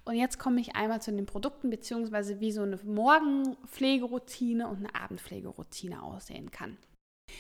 Und 0.07 0.15
jetzt 0.15 0.39
komme 0.39 0.63
ich 0.63 0.75
einmal 0.75 1.03
zu 1.03 1.13
den 1.13 1.27
Produkten, 1.27 1.69
beziehungsweise 1.69 2.41
wie 2.41 2.51
so 2.51 2.63
eine 2.63 2.79
Morgenpflegeroutine 2.83 4.67
und 4.67 4.79
eine 4.79 4.95
Abendpflegeroutine 4.95 6.03
aussehen 6.03 6.51
kann. 6.51 6.79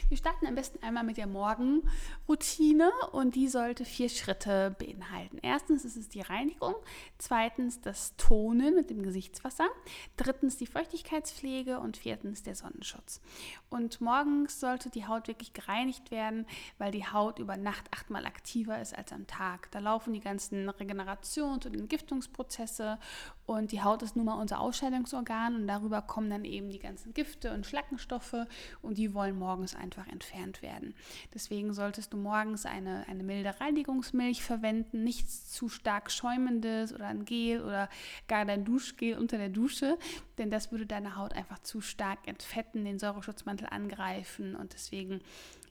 Wir 0.08 0.16
starten 0.16 0.46
am 0.46 0.54
besten 0.54 0.82
einmal 0.82 1.04
mit 1.04 1.16
der 1.16 1.26
Morgenroutine 1.26 2.90
und 3.12 3.34
die 3.34 3.48
sollte 3.48 3.84
vier 3.84 4.08
Schritte 4.08 4.74
beinhalten. 4.78 5.38
Erstens 5.42 5.84
ist 5.84 5.96
es 5.96 6.08
die 6.08 6.20
Reinigung, 6.20 6.74
zweitens 7.18 7.80
das 7.80 8.16
Tonen 8.16 8.74
mit 8.74 8.90
dem 8.90 9.02
Gesichtswasser, 9.02 9.68
drittens 10.16 10.56
die 10.56 10.66
Feuchtigkeitspflege 10.66 11.78
und 11.78 11.96
viertens 11.96 12.42
der 12.42 12.54
Sonnenschutz. 12.54 13.20
Und 13.68 14.00
morgens 14.00 14.60
sollte 14.60 14.90
die 14.90 15.06
Haut 15.06 15.28
wirklich 15.28 15.52
gereinigt 15.52 16.10
werden, 16.10 16.46
weil 16.78 16.90
die 16.90 17.06
Haut 17.06 17.38
über 17.38 17.56
Nacht 17.56 17.86
achtmal 17.92 18.26
aktiver 18.26 18.80
ist 18.80 18.96
als 18.96 19.12
am 19.12 19.26
Tag. 19.26 19.70
Da 19.70 19.78
laufen 19.78 20.12
die 20.12 20.20
ganzen 20.20 20.68
Regenerations- 20.68 21.66
und 21.66 21.76
Entgiftungsprozesse 21.76 22.98
und 23.46 23.72
die 23.72 23.82
Haut 23.82 24.02
ist 24.02 24.16
nun 24.16 24.26
mal 24.26 24.40
unser 24.40 24.60
Ausscheidungsorgan 24.60 25.56
und 25.56 25.66
darüber 25.66 26.02
kommen 26.02 26.30
dann 26.30 26.44
eben 26.44 26.70
die 26.70 26.78
ganzen 26.78 27.14
Gifte 27.14 27.52
und 27.52 27.66
Schlackenstoffe 27.66 28.46
und 28.82 28.98
die 28.98 29.14
wollen 29.14 29.38
morgens 29.38 29.74
einfach 29.80 30.06
entfernt 30.06 30.62
werden. 30.62 30.94
Deswegen 31.34 31.72
solltest 31.72 32.12
du 32.12 32.16
morgens 32.16 32.66
eine, 32.66 33.06
eine 33.08 33.22
milde 33.22 33.60
Reinigungsmilch 33.60 34.42
verwenden, 34.42 35.02
nichts 35.02 35.50
zu 35.50 35.68
stark 35.68 36.10
schäumendes 36.10 36.92
oder 36.94 37.08
ein 37.08 37.24
Gel 37.24 37.62
oder 37.62 37.88
gar 38.28 38.44
dein 38.44 38.64
Duschgel 38.64 39.18
unter 39.18 39.38
der 39.38 39.48
Dusche, 39.48 39.98
denn 40.38 40.50
das 40.50 40.70
würde 40.70 40.86
deine 40.86 41.16
Haut 41.16 41.32
einfach 41.32 41.58
zu 41.60 41.80
stark 41.80 42.26
entfetten, 42.26 42.84
den 42.84 42.98
Säureschutzmantel 42.98 43.68
angreifen 43.70 44.54
und 44.54 44.72
deswegen 44.74 45.20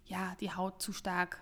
ja 0.05 0.35
die 0.39 0.51
Haut 0.51 0.81
zu 0.81 0.91
stark 0.91 1.41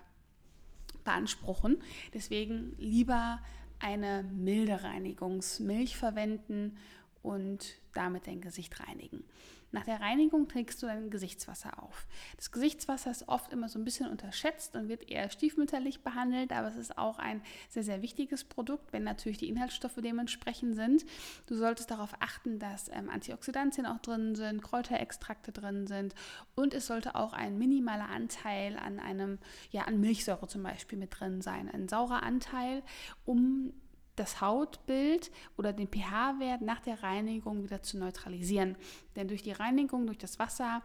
beanspruchen. 1.04 1.82
Deswegen 2.14 2.76
lieber 2.78 3.40
eine 3.80 4.24
milde 4.24 4.84
Reinigungsmilch 4.84 5.98
verwenden 5.98 6.78
und 7.22 7.76
damit 7.94 8.28
dein 8.28 8.42
Gesicht 8.42 8.80
reinigen. 8.88 9.24
Nach 9.72 9.84
der 9.84 10.00
Reinigung 10.00 10.48
trägst 10.48 10.82
du 10.82 10.88
dein 10.88 11.10
Gesichtswasser 11.10 11.84
auf. 11.84 12.08
Das 12.38 12.52
Gesichtswasser 12.52 13.12
ist 13.12 13.28
oft 13.28 13.52
immer 13.52 13.68
so 13.68 13.78
ein 13.78 13.84
bisschen 13.84 14.10
unterschätzt 14.10 14.76
und 14.76 14.88
wird 14.88 15.10
eher 15.10 15.30
stiefmütterlich 15.30 16.04
behandelt, 16.04 16.54
aber 16.54 16.70
es 16.70 16.78
ist 16.78 16.98
auch 16.98 17.20
ein 17.20 17.42
sehr, 17.70 17.84
sehr 17.84 18.02
wichtiges 18.02 18.46
Produkt, 18.46 18.94
wenn 18.94 19.04
natürlich 19.04 19.40
die 19.40 19.50
Inhaltsstoffe 19.50 19.98
dementsprechend 19.98 20.76
sind. 20.76 21.06
Du 21.48 21.56
solltest 21.56 21.92
darauf 21.92 22.14
achten, 22.20 22.60
dass 22.60 22.90
ähm, 22.90 23.10
Antioxidantien 23.10 23.86
auch 23.86 24.00
drin 24.00 24.36
sind, 24.36 24.62
Kräuterextrakte 24.62 25.52
drin 25.52 25.86
sind 25.86 26.16
und 26.56 26.74
es 26.74 26.88
sollte 26.88 27.16
auch 27.16 27.34
ein 27.34 27.58
minimaler 27.58 28.10
Anteil 28.10 28.78
an 28.78 29.00
einem, 29.00 29.38
ja, 29.72 29.84
an 29.84 30.00
Milchsäure 30.00 30.48
zum 30.48 30.64
Beispiel 30.64 30.98
mit 30.98 31.20
drin 31.20 31.42
sein, 31.42 31.70
ein 31.70 31.90
saurer 31.90 32.24
Anteil, 32.24 32.84
um 33.26 33.74
das 34.18 34.42
Hautbild 34.42 35.32
oder 35.58 35.72
den 35.72 35.88
pH-Wert 35.88 36.62
nach 36.62 36.82
der 36.82 37.02
Reinigung 37.04 37.64
wieder 37.64 37.82
zu 37.82 37.98
neutralisieren. 37.98 38.76
Denn 39.16 39.28
durch 39.28 39.44
die 39.44 39.52
Reinigung, 39.54 40.06
durch 40.06 40.18
das 40.18 40.40
Wasser, 40.40 40.82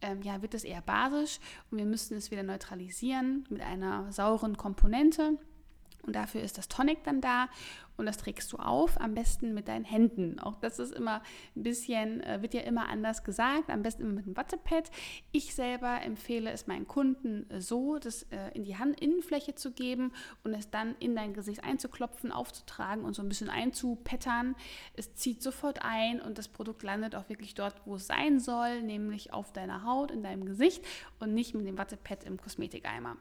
ähm, 0.00 0.22
ja, 0.22 0.40
wird 0.42 0.54
es 0.54 0.64
eher 0.64 0.82
basisch 0.82 1.38
und 1.70 1.78
wir 1.78 1.86
müssen 1.86 2.16
es 2.16 2.30
wieder 2.30 2.42
neutralisieren 2.42 3.44
mit 3.50 3.60
einer 3.60 4.10
sauren 4.12 4.56
Komponente. 4.56 5.38
Und 6.02 6.14
dafür 6.14 6.42
ist 6.42 6.56
das 6.56 6.68
Tonic 6.68 7.02
dann 7.04 7.20
da 7.20 7.48
und 7.96 8.06
das 8.06 8.16
trägst 8.18 8.52
du 8.52 8.58
auf, 8.58 9.00
am 9.00 9.14
besten 9.14 9.54
mit 9.54 9.68
deinen 9.68 9.84
Händen. 9.84 10.38
Auch 10.38 10.56
das 10.56 10.78
ist 10.78 10.94
immer 10.94 11.22
ein 11.54 11.62
bisschen, 11.62 12.22
äh, 12.22 12.42
wird 12.42 12.54
ja 12.54 12.60
immer 12.62 12.88
anders 12.88 13.24
gesagt, 13.24 13.70
am 13.70 13.82
besten 13.82 14.14
mit 14.14 14.26
einem 14.26 14.36
Wattepad. 14.36 14.90
Ich 15.32 15.54
selber 15.54 16.02
empfehle 16.02 16.50
es 16.50 16.66
meinen 16.66 16.86
Kunden 16.86 17.48
äh, 17.50 17.60
so, 17.60 17.98
das 17.98 18.24
äh, 18.24 18.50
in 18.54 18.64
die 18.64 18.76
Handinnenfläche 18.76 19.54
zu 19.54 19.72
geben 19.72 20.12
und 20.44 20.54
es 20.54 20.70
dann 20.70 20.94
in 20.98 21.16
dein 21.16 21.34
Gesicht 21.34 21.64
einzuklopfen, 21.64 22.32
aufzutragen 22.32 23.04
und 23.04 23.14
so 23.14 23.22
ein 23.22 23.28
bisschen 23.28 23.50
einzupettern. 23.50 24.54
Es 24.94 25.14
zieht 25.14 25.42
sofort 25.42 25.82
ein 25.82 26.20
und 26.20 26.38
das 26.38 26.48
Produkt 26.48 26.82
landet 26.82 27.14
auch 27.14 27.28
wirklich 27.28 27.54
dort, 27.54 27.74
wo 27.86 27.96
es 27.96 28.06
sein 28.06 28.40
soll, 28.40 28.82
nämlich 28.82 29.32
auf 29.32 29.52
deiner 29.52 29.84
Haut, 29.84 30.10
in 30.10 30.22
deinem 30.22 30.44
Gesicht 30.44 30.84
und 31.20 31.34
nicht 31.34 31.54
mit 31.54 31.66
dem 31.66 31.78
Wattepad 31.78 32.24
im 32.24 32.36
Kosmetikeimer. 32.36 33.16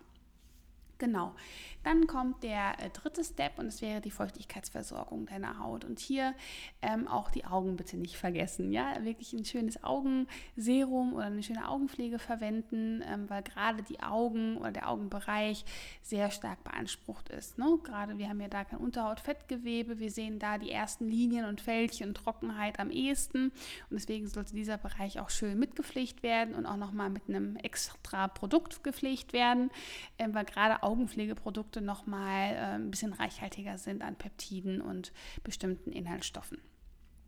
Genau. 0.98 1.36
Dann 1.84 2.08
kommt 2.08 2.42
der 2.42 2.80
äh, 2.80 2.90
dritte 2.90 3.24
Step 3.24 3.60
und 3.60 3.68
es 3.68 3.82
wäre 3.82 4.02
die 4.02 4.10
Feuchtigkeitsversorgung 4.10 5.28
deiner 5.28 5.60
Haut. 5.60 5.86
Und 5.86 6.00
hier 6.00 6.34
ähm, 6.82 7.08
auch 7.08 7.30
die 7.30 7.46
Augen 7.46 7.76
bitte 7.76 7.98
nicht 7.98 8.18
vergessen. 8.18 8.72
Ja, 8.72 9.04
wirklich 9.04 9.34
ein 9.34 9.46
schönes 9.46 9.84
Augenserum 9.84 11.14
oder 11.14 11.26
eine 11.26 11.44
schöne 11.44 11.70
Augenpflege 11.70 12.18
verwenden, 12.18 13.04
ähm, 13.06 13.30
weil 13.30 13.44
gerade 13.44 13.84
die 13.84 14.00
Augen 14.00 14.58
oder 14.58 14.72
der 14.72 14.90
Augenbereich 14.90 15.66
sehr 16.02 16.32
stark 16.32 16.64
beansprucht 16.64 17.30
ist. 17.30 17.58
Ne? 17.60 17.78
Gerade 17.84 18.18
wir 18.18 18.30
haben 18.30 18.42
ja 18.42 18.48
da 18.48 18.64
kein 18.64 18.80
Unterhautfettgewebe. 18.80 20.00
Wir 20.00 20.10
sehen 20.10 20.40
da 20.40 20.58
die 20.58 20.72
ersten 20.72 21.08
Linien 21.08 21.46
und 21.46 21.62
Fältchen 21.62 22.10
und 22.10 22.16
Trockenheit 22.16 22.80
am 22.80 22.90
ehesten. 22.90 23.50
Und 23.90 24.00
deswegen 24.00 24.28
sollte 24.28 24.56
dieser 24.56 24.78
Bereich 24.78 25.20
auch 25.20 25.30
schön 25.30 25.60
mitgepflegt 25.60 26.24
werden 26.24 26.56
und 26.56 26.66
auch 26.66 26.78
nochmal 26.78 27.10
mit 27.10 27.28
einem 27.28 27.58
extra 27.58 28.28
Produkt 28.28 28.84
gepflegt 28.84 29.34
werden, 29.34 29.70
ähm, 30.18 30.34
weil 30.34 30.46
gerade 30.46 30.82
Augenpflegeprodukte 30.86 31.82
nochmal 31.82 32.54
äh, 32.54 32.76
ein 32.76 32.92
bisschen 32.92 33.14
reichhaltiger 33.14 33.78
sind 33.78 34.04
an 34.04 34.16
Peptiden 34.16 34.82
und 34.82 35.12
bestimmten 35.44 35.92
Inhaltsstoffen. 35.92 36.60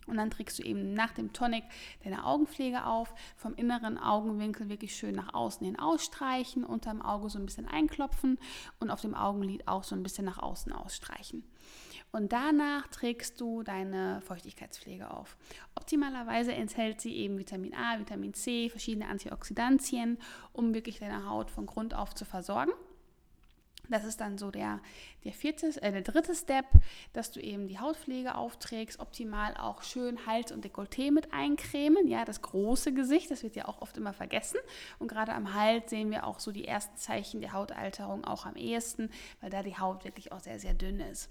Und 0.07 0.15
dann 0.15 0.31
trägst 0.31 0.57
du 0.57 0.63
eben 0.63 0.93
nach 0.93 1.11
dem 1.11 1.33
Tonic 1.33 1.65
deine 2.03 2.25
Augenpflege 2.25 2.85
auf, 2.85 3.13
vom 3.35 3.53
inneren 3.55 3.97
Augenwinkel 3.97 4.69
wirklich 4.69 4.95
schön 4.95 5.15
nach 5.15 5.33
außen 5.33 5.65
hin 5.65 5.77
ausstreichen, 5.77 6.63
unterm 6.63 7.01
Auge 7.01 7.29
so 7.29 7.37
ein 7.37 7.45
bisschen 7.45 7.67
einklopfen 7.67 8.39
und 8.79 8.89
auf 8.89 9.01
dem 9.01 9.13
Augenlid 9.13 9.67
auch 9.67 9.83
so 9.83 9.95
ein 9.95 10.03
bisschen 10.03 10.25
nach 10.25 10.39
außen 10.39 10.71
ausstreichen. 10.71 11.43
Und 12.13 12.31
danach 12.31 12.87
trägst 12.87 13.41
du 13.41 13.63
deine 13.63 14.21
Feuchtigkeitspflege 14.21 15.11
auf. 15.11 15.37
Optimalerweise 15.75 16.53
enthält 16.53 17.01
sie 17.01 17.13
eben 17.17 17.37
Vitamin 17.37 17.75
A, 17.75 17.99
Vitamin 17.99 18.33
C, 18.33 18.69
verschiedene 18.69 19.09
Antioxidantien, 19.09 20.17
um 20.53 20.73
wirklich 20.73 20.99
deine 20.99 21.29
Haut 21.29 21.51
von 21.51 21.65
Grund 21.65 21.93
auf 21.93 22.15
zu 22.15 22.23
versorgen. 22.23 22.71
Das 23.89 24.03
ist 24.03 24.21
dann 24.21 24.37
so 24.37 24.51
der, 24.51 24.79
der, 25.23 25.33
vierte, 25.33 25.67
äh, 25.81 25.91
der 25.91 26.01
dritte 26.01 26.35
Step, 26.35 26.65
dass 27.13 27.31
du 27.31 27.39
eben 27.39 27.67
die 27.67 27.79
Hautpflege 27.79 28.35
aufträgst, 28.35 28.99
optimal 28.99 29.55
auch 29.57 29.83
schön 29.83 30.25
Hals 30.25 30.51
und 30.51 30.65
Dekolleté 30.65 31.11
mit 31.11 31.33
eincremen. 31.33 32.07
Ja, 32.07 32.25
das 32.25 32.41
große 32.41 32.93
Gesicht, 32.93 33.31
das 33.31 33.43
wird 33.43 33.55
ja 33.55 33.67
auch 33.67 33.81
oft 33.81 33.97
immer 33.97 34.13
vergessen. 34.13 34.59
Und 34.99 35.07
gerade 35.07 35.33
am 35.33 35.53
Hals 35.53 35.89
sehen 35.89 36.11
wir 36.11 36.25
auch 36.25 36.39
so 36.39 36.51
die 36.51 36.67
ersten 36.67 36.97
Zeichen 36.97 37.41
der 37.41 37.53
Hautalterung 37.53 38.25
auch 38.25 38.45
am 38.45 38.55
ehesten, 38.55 39.09
weil 39.41 39.49
da 39.49 39.63
die 39.63 39.77
Haut 39.77 40.03
wirklich 40.03 40.31
auch 40.31 40.39
sehr, 40.39 40.59
sehr 40.59 40.73
dünn 40.73 40.99
ist. 40.99 41.29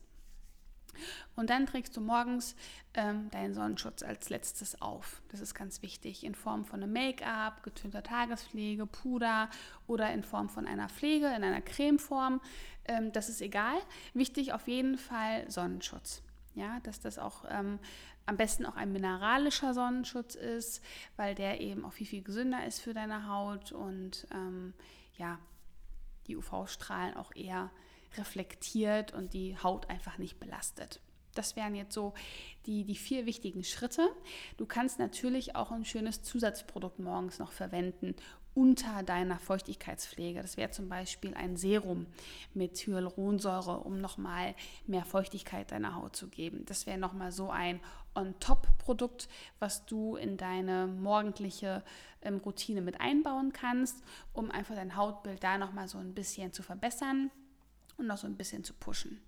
Und 1.34 1.50
dann 1.50 1.66
trägst 1.66 1.96
du 1.96 2.00
morgens 2.00 2.56
ähm, 2.94 3.30
deinen 3.30 3.54
Sonnenschutz 3.54 4.02
als 4.02 4.30
letztes 4.30 4.80
auf. 4.80 5.22
Das 5.28 5.40
ist 5.40 5.54
ganz 5.54 5.82
wichtig 5.82 6.24
in 6.24 6.34
Form 6.34 6.64
von 6.64 6.82
einem 6.82 6.92
Make-up, 6.92 7.62
getönter 7.62 8.02
Tagespflege, 8.02 8.86
Puder 8.86 9.48
oder 9.86 10.12
in 10.12 10.22
Form 10.22 10.48
von 10.48 10.66
einer 10.66 10.88
Pflege, 10.88 11.26
in 11.26 11.44
einer 11.44 11.60
Cremeform. 11.60 12.40
Ähm, 12.86 13.12
das 13.12 13.28
ist 13.28 13.40
egal. 13.40 13.76
Wichtig 14.14 14.52
auf 14.52 14.68
jeden 14.68 14.98
Fall 14.98 15.50
Sonnenschutz. 15.50 16.22
Ja, 16.54 16.80
dass 16.84 17.00
das 17.00 17.18
auch 17.18 17.44
ähm, 17.50 17.78
am 18.24 18.36
besten 18.36 18.66
auch 18.66 18.76
ein 18.76 18.92
mineralischer 18.92 19.72
Sonnenschutz 19.72 20.34
ist, 20.34 20.82
weil 21.16 21.34
der 21.34 21.60
eben 21.60 21.84
auch 21.84 21.92
viel, 21.92 22.06
viel 22.06 22.22
gesünder 22.22 22.66
ist 22.66 22.80
für 22.80 22.92
deine 22.92 23.28
Haut 23.28 23.72
und 23.72 24.26
ähm, 24.32 24.74
ja, 25.16 25.38
die 26.26 26.36
UV-Strahlen 26.36 27.16
auch 27.16 27.34
eher 27.34 27.70
reflektiert 28.18 29.12
und 29.12 29.32
die 29.32 29.56
Haut 29.58 29.90
einfach 29.90 30.18
nicht 30.18 30.38
belastet. 30.38 31.00
Das 31.36 31.54
wären 31.54 31.74
jetzt 31.74 31.94
so 31.94 32.14
die, 32.64 32.84
die 32.84 32.96
vier 32.96 33.26
wichtigen 33.26 33.62
Schritte. 33.62 34.08
Du 34.56 34.66
kannst 34.66 34.98
natürlich 34.98 35.54
auch 35.54 35.70
ein 35.70 35.84
schönes 35.84 36.22
Zusatzprodukt 36.22 36.98
morgens 36.98 37.38
noch 37.38 37.52
verwenden 37.52 38.16
unter 38.54 39.02
deiner 39.02 39.38
Feuchtigkeitspflege. 39.38 40.40
Das 40.40 40.56
wäre 40.56 40.70
zum 40.70 40.88
Beispiel 40.88 41.34
ein 41.34 41.58
Serum 41.58 42.06
mit 42.54 42.78
Hyaluronsäure, 42.78 43.80
um 43.80 44.00
nochmal 44.00 44.54
mehr 44.86 45.04
Feuchtigkeit 45.04 45.70
deiner 45.70 45.94
Haut 45.94 46.16
zu 46.16 46.28
geben. 46.28 46.64
Das 46.64 46.86
wäre 46.86 46.96
nochmal 46.96 47.32
so 47.32 47.50
ein 47.50 47.80
On-Top-Produkt, 48.14 49.28
was 49.58 49.84
du 49.84 50.16
in 50.16 50.38
deine 50.38 50.86
morgendliche 50.86 51.84
ähm, 52.22 52.38
Routine 52.38 52.80
mit 52.80 52.98
einbauen 52.98 53.52
kannst, 53.52 54.02
um 54.32 54.50
einfach 54.50 54.74
dein 54.74 54.96
Hautbild 54.96 55.44
da 55.44 55.58
nochmal 55.58 55.86
so 55.86 55.98
ein 55.98 56.14
bisschen 56.14 56.54
zu 56.54 56.62
verbessern 56.62 57.30
und 57.96 58.06
noch 58.06 58.18
so 58.18 58.26
ein 58.26 58.36
bisschen 58.36 58.64
zu 58.64 58.74
pushen. 58.74 59.20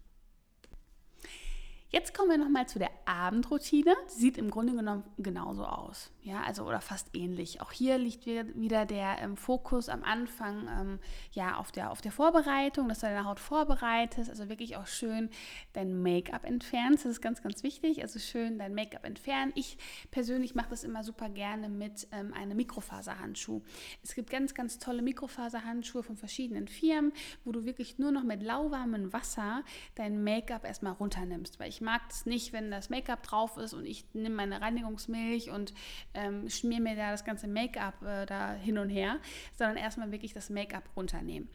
Jetzt 1.90 2.12
kommen 2.12 2.28
wir 2.28 2.36
nochmal 2.36 2.68
zu 2.68 2.78
der 2.78 2.90
Abendroutine. 3.06 3.96
Sie 4.08 4.20
sieht 4.20 4.36
im 4.36 4.50
Grunde 4.50 4.74
genommen 4.74 5.04
genauso 5.16 5.64
aus. 5.64 6.12
Ja, 6.20 6.42
also 6.42 6.64
oder 6.64 6.82
fast 6.82 7.08
ähnlich. 7.16 7.62
Auch 7.62 7.72
hier 7.72 7.96
liegt 7.96 8.26
wieder 8.26 8.84
der 8.84 9.16
ähm, 9.22 9.38
Fokus 9.38 9.88
am 9.88 10.04
Anfang 10.04 10.68
ähm, 10.68 10.98
ja, 11.32 11.56
auf, 11.56 11.72
der, 11.72 11.90
auf 11.90 12.02
der 12.02 12.12
Vorbereitung, 12.12 12.90
dass 12.90 13.00
du 13.00 13.06
deine 13.06 13.24
Haut 13.24 13.40
vorbereitest. 13.40 14.28
Also 14.28 14.50
wirklich 14.50 14.76
auch 14.76 14.86
schön 14.86 15.30
dein 15.72 16.02
Make-up 16.02 16.44
entfernst. 16.44 17.06
Das 17.06 17.12
ist 17.12 17.20
ganz, 17.22 17.42
ganz 17.42 17.62
wichtig. 17.62 18.02
Also 18.02 18.18
schön 18.18 18.58
dein 18.58 18.74
Make-up 18.74 19.06
entfernen. 19.06 19.52
Ich 19.54 19.78
persönlich 20.10 20.54
mache 20.54 20.68
das 20.68 20.84
immer 20.84 21.02
super 21.02 21.30
gerne 21.30 21.70
mit 21.70 22.06
ähm, 22.12 22.34
einem 22.34 22.58
Mikrofaserhandschuh. 22.58 23.62
Es 24.02 24.14
gibt 24.14 24.28
ganz, 24.28 24.52
ganz 24.52 24.78
tolle 24.78 25.00
Mikrofaserhandschuhe 25.00 26.02
von 26.02 26.18
verschiedenen 26.18 26.68
Firmen, 26.68 27.14
wo 27.46 27.52
du 27.52 27.64
wirklich 27.64 27.98
nur 27.98 28.12
noch 28.12 28.24
mit 28.24 28.42
lauwarmem 28.42 29.10
Wasser 29.14 29.64
dein 29.94 30.22
Make-up 30.22 30.66
erstmal 30.66 30.92
runternimmst. 30.92 31.58
Weil 31.58 31.70
ich 31.70 31.77
Ich 31.78 31.82
mag 31.82 32.02
es 32.10 32.26
nicht, 32.26 32.52
wenn 32.52 32.72
das 32.72 32.90
Make-up 32.90 33.22
drauf 33.22 33.56
ist 33.56 33.72
und 33.72 33.86
ich 33.86 34.04
nehme 34.12 34.34
meine 34.34 34.60
Reinigungsmilch 34.60 35.50
und 35.50 35.72
ähm, 36.12 36.50
schmier 36.50 36.80
mir 36.80 36.96
da 36.96 37.12
das 37.12 37.24
ganze 37.24 37.46
Make-up 37.46 38.02
äh, 38.02 38.26
da 38.26 38.54
hin 38.54 38.78
und 38.78 38.88
her, 38.88 39.20
sondern 39.56 39.76
erstmal 39.76 40.10
wirklich 40.10 40.32
das 40.32 40.50
Make-up 40.50 40.82
runternehmen. 40.96 41.48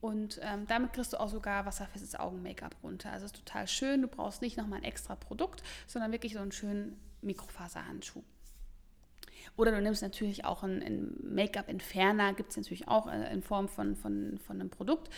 Und 0.00 0.38
ähm, 0.44 0.68
damit 0.68 0.92
kriegst 0.92 1.12
du 1.12 1.18
auch 1.18 1.28
sogar 1.28 1.66
wasserfestes 1.66 2.14
Augen-Make-up 2.14 2.76
runter. 2.84 3.10
Also 3.10 3.26
ist 3.26 3.34
total 3.34 3.66
schön. 3.66 4.00
Du 4.00 4.06
brauchst 4.06 4.42
nicht 4.42 4.56
nochmal 4.56 4.78
ein 4.78 4.84
extra 4.84 5.16
Produkt, 5.16 5.64
sondern 5.88 6.12
wirklich 6.12 6.34
so 6.34 6.38
einen 6.38 6.52
schönen 6.52 6.96
Mikrofaserhandschuh. 7.22 8.22
Oder 9.56 9.72
du 9.72 9.80
nimmst 9.80 10.02
natürlich 10.02 10.44
auch 10.44 10.62
einen, 10.62 11.16
Make-up-Entferner, 11.22 12.34
gibt 12.34 12.50
es 12.50 12.56
natürlich 12.56 12.88
auch 12.88 13.06
äh, 13.06 13.32
in 13.32 13.42
Form 13.42 13.68
von, 13.68 13.96
von, 13.96 14.38
von 14.38 14.60
einem 14.60 14.70
Produkt. 14.70 15.10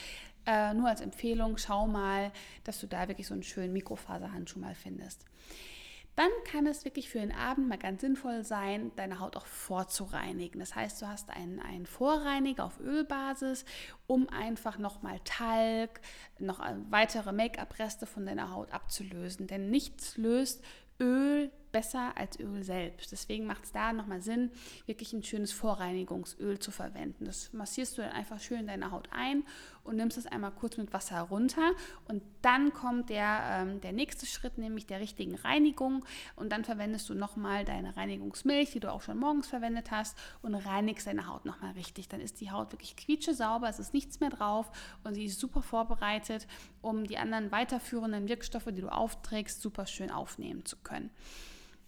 Äh, 0.47 0.75
nur 0.75 0.89
als 0.89 1.01
Empfehlung, 1.01 1.59
schau 1.59 1.87
mal, 1.87 2.33
dass 2.65 2.81
du 2.81 2.87
da 2.87 3.09
wirklich 3.09 3.27
so 3.27 3.35
einen 3.35 3.43
schönen 3.43 3.73
Mikrofaserhandschuh 3.73 4.61
mal 4.61 4.75
findest 4.75 5.25
dann 6.17 6.31
kann 6.51 6.67
es 6.67 6.87
wirklich 6.87 7.11
für 7.11 7.19
den 7.19 7.33
Abend 7.33 7.69
mal 7.69 7.77
ganz 7.77 8.01
sinnvoll 8.01 8.43
sein, 8.43 8.91
deine 8.97 9.21
Haut 9.21 9.37
auch 9.37 9.45
vorzureinigen. 9.45 10.59
Das 10.59 10.75
heißt, 10.75 11.01
du 11.03 11.07
hast 11.07 11.29
einen, 11.29 11.61
einen 11.61 11.85
Vorreiniger 11.85 12.65
auf 12.65 12.81
Ölbasis, 12.81 13.67
um 14.07 14.27
einfach 14.31 14.79
nochmal 14.79 15.21
Talg, 15.25 16.01
noch 16.39 16.61
weitere 16.89 17.33
Make-up-Reste 17.33 18.07
von 18.07 18.25
deiner 18.25 18.51
Haut 18.51 18.73
abzulösen. 18.73 19.47
Denn 19.47 19.69
nichts 19.69 20.17
löst 20.17 20.65
Öl 21.01 21.51
besser 21.73 22.17
als 22.17 22.41
Öl 22.41 22.63
selbst. 22.63 23.13
Deswegen 23.13 23.45
macht 23.45 23.65
es 23.65 23.73
da 23.73 23.93
nochmal 23.93 24.23
Sinn, 24.23 24.51
wirklich 24.87 25.13
ein 25.13 25.23
schönes 25.23 25.53
Vorreinigungsöl 25.53 26.59
zu 26.59 26.71
verwenden. 26.71 27.27
Das 27.27 27.53
massierst 27.53 27.99
du 27.99 28.03
dann 28.03 28.13
einfach 28.13 28.41
schön 28.41 28.61
in 28.61 28.67
deine 28.67 28.91
Haut 28.91 29.09
ein 29.13 29.45
und 29.87 29.97
nimmst 29.97 30.19
es 30.19 30.27
einmal 30.27 30.51
kurz 30.51 30.77
mit 30.77 30.93
Wasser 30.93 31.21
runter. 31.21 31.73
Und 32.09 32.23
dann 32.43 32.73
kommt 32.73 33.11
der, 33.11 33.41
ähm, 33.51 33.81
der 33.81 33.93
nächste 33.93 34.27
Schritt, 34.27 34.59
nämlich 34.59 34.87
der 34.87 35.01
richtigen 35.01 35.35
Reinigung. 35.35 36.05
Und 36.35 36.51
dann 36.51 36.65
verwendest 36.65 37.09
du 37.09 37.15
nochmal 37.15 37.65
deine 37.65 37.97
Reinigungsmilch, 37.97 38.73
die 38.73 38.81
du 38.81 38.93
auch 38.93 39.03
schon 39.03 39.19
morgens 39.19 39.47
verwendet 39.47 39.91
hast, 39.91 40.17
und 40.43 40.55
reinigst 40.55 41.07
deine 41.07 41.27
Haut 41.27 41.45
nochmal 41.45 41.73
richtig. 41.73 42.09
Dann 42.09 42.21
ist 42.21 42.41
die 42.41 42.51
Haut 42.51 42.73
wirklich 42.73 42.97
quietschesauber, 42.97 43.69
es 43.69 43.79
ist 43.79 43.95
nichts 43.95 44.21
mehr 44.21 44.31
drauf 44.31 44.71
und 45.05 45.15
sie 45.15 45.27
ist 45.27 45.41
super 45.41 45.63
vorbereitet, 45.63 46.47
um 46.83 47.05
die 47.07 47.19
anderen 47.19 47.53
weiterführenden 47.53 48.29
Wirkstoffe, 48.29 48.67
die 48.67 48.81
du 48.81 48.89
aufträgst, 48.89 49.63
super 49.63 49.87
schön 49.87 50.11
aufnehmen 50.11 50.65
zu 50.65 50.77
können. 50.77 51.11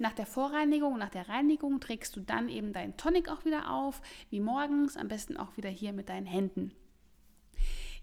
Nach 0.01 0.13
der 0.13 0.27
Vorreinigung, 0.27 0.97
nach 0.97 1.09
der 1.09 1.29
Reinigung 1.29 1.81
trägst 1.81 2.15
du 2.15 2.21
dann 2.21 2.49
eben 2.49 2.73
deinen 2.73 2.97
Tonic 2.97 3.29
auch 3.29 3.45
wieder 3.45 3.73
auf, 3.73 4.01
wie 4.31 4.39
morgens, 4.39 4.97
am 4.97 5.09
besten 5.09 5.37
auch 5.37 5.57
wieder 5.57 5.71
hier 5.71 5.93
mit 5.93 6.09
deinen 6.09 6.27
Händen. 6.27 6.73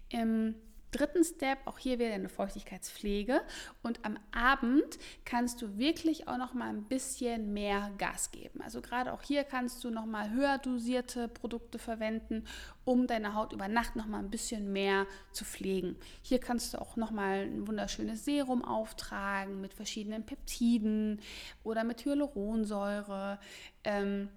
Im 0.08 0.54
dritten 0.96 1.24
Step, 1.24 1.58
auch 1.66 1.78
hier 1.78 1.98
wieder 1.98 2.14
eine 2.14 2.28
Feuchtigkeitspflege. 2.28 3.42
Und 3.82 4.04
am 4.04 4.18
Abend 4.32 4.98
kannst 5.24 5.60
du 5.60 5.76
wirklich 5.78 6.28
auch 6.28 6.38
noch 6.38 6.54
mal 6.54 6.68
ein 6.68 6.84
bisschen 6.84 7.52
mehr 7.52 7.90
Gas 7.98 8.30
geben. 8.30 8.60
Also 8.62 8.80
gerade 8.80 9.12
auch 9.12 9.22
hier 9.22 9.44
kannst 9.44 9.84
du 9.84 9.90
noch 9.90 10.06
mal 10.06 10.30
höher 10.30 10.58
dosierte 10.58 11.28
Produkte 11.28 11.78
verwenden, 11.78 12.44
um 12.84 13.06
deine 13.06 13.34
Haut 13.34 13.52
über 13.52 13.68
Nacht 13.68 13.96
noch 13.96 14.06
mal 14.06 14.20
ein 14.20 14.30
bisschen 14.30 14.72
mehr 14.72 15.06
zu 15.32 15.44
pflegen. 15.44 15.96
Hier 16.22 16.38
kannst 16.38 16.74
du 16.74 16.80
auch 16.80 16.96
noch 16.96 17.10
mal 17.10 17.40
ein 17.40 17.66
wunderschönes 17.66 18.24
Serum 18.24 18.64
auftragen 18.64 19.60
mit 19.60 19.74
verschiedenen 19.74 20.24
Peptiden 20.24 21.20
oder 21.62 21.84
mit 21.84 22.04
Hyaluronsäure. 22.04 23.38
Ähm, 23.84 24.28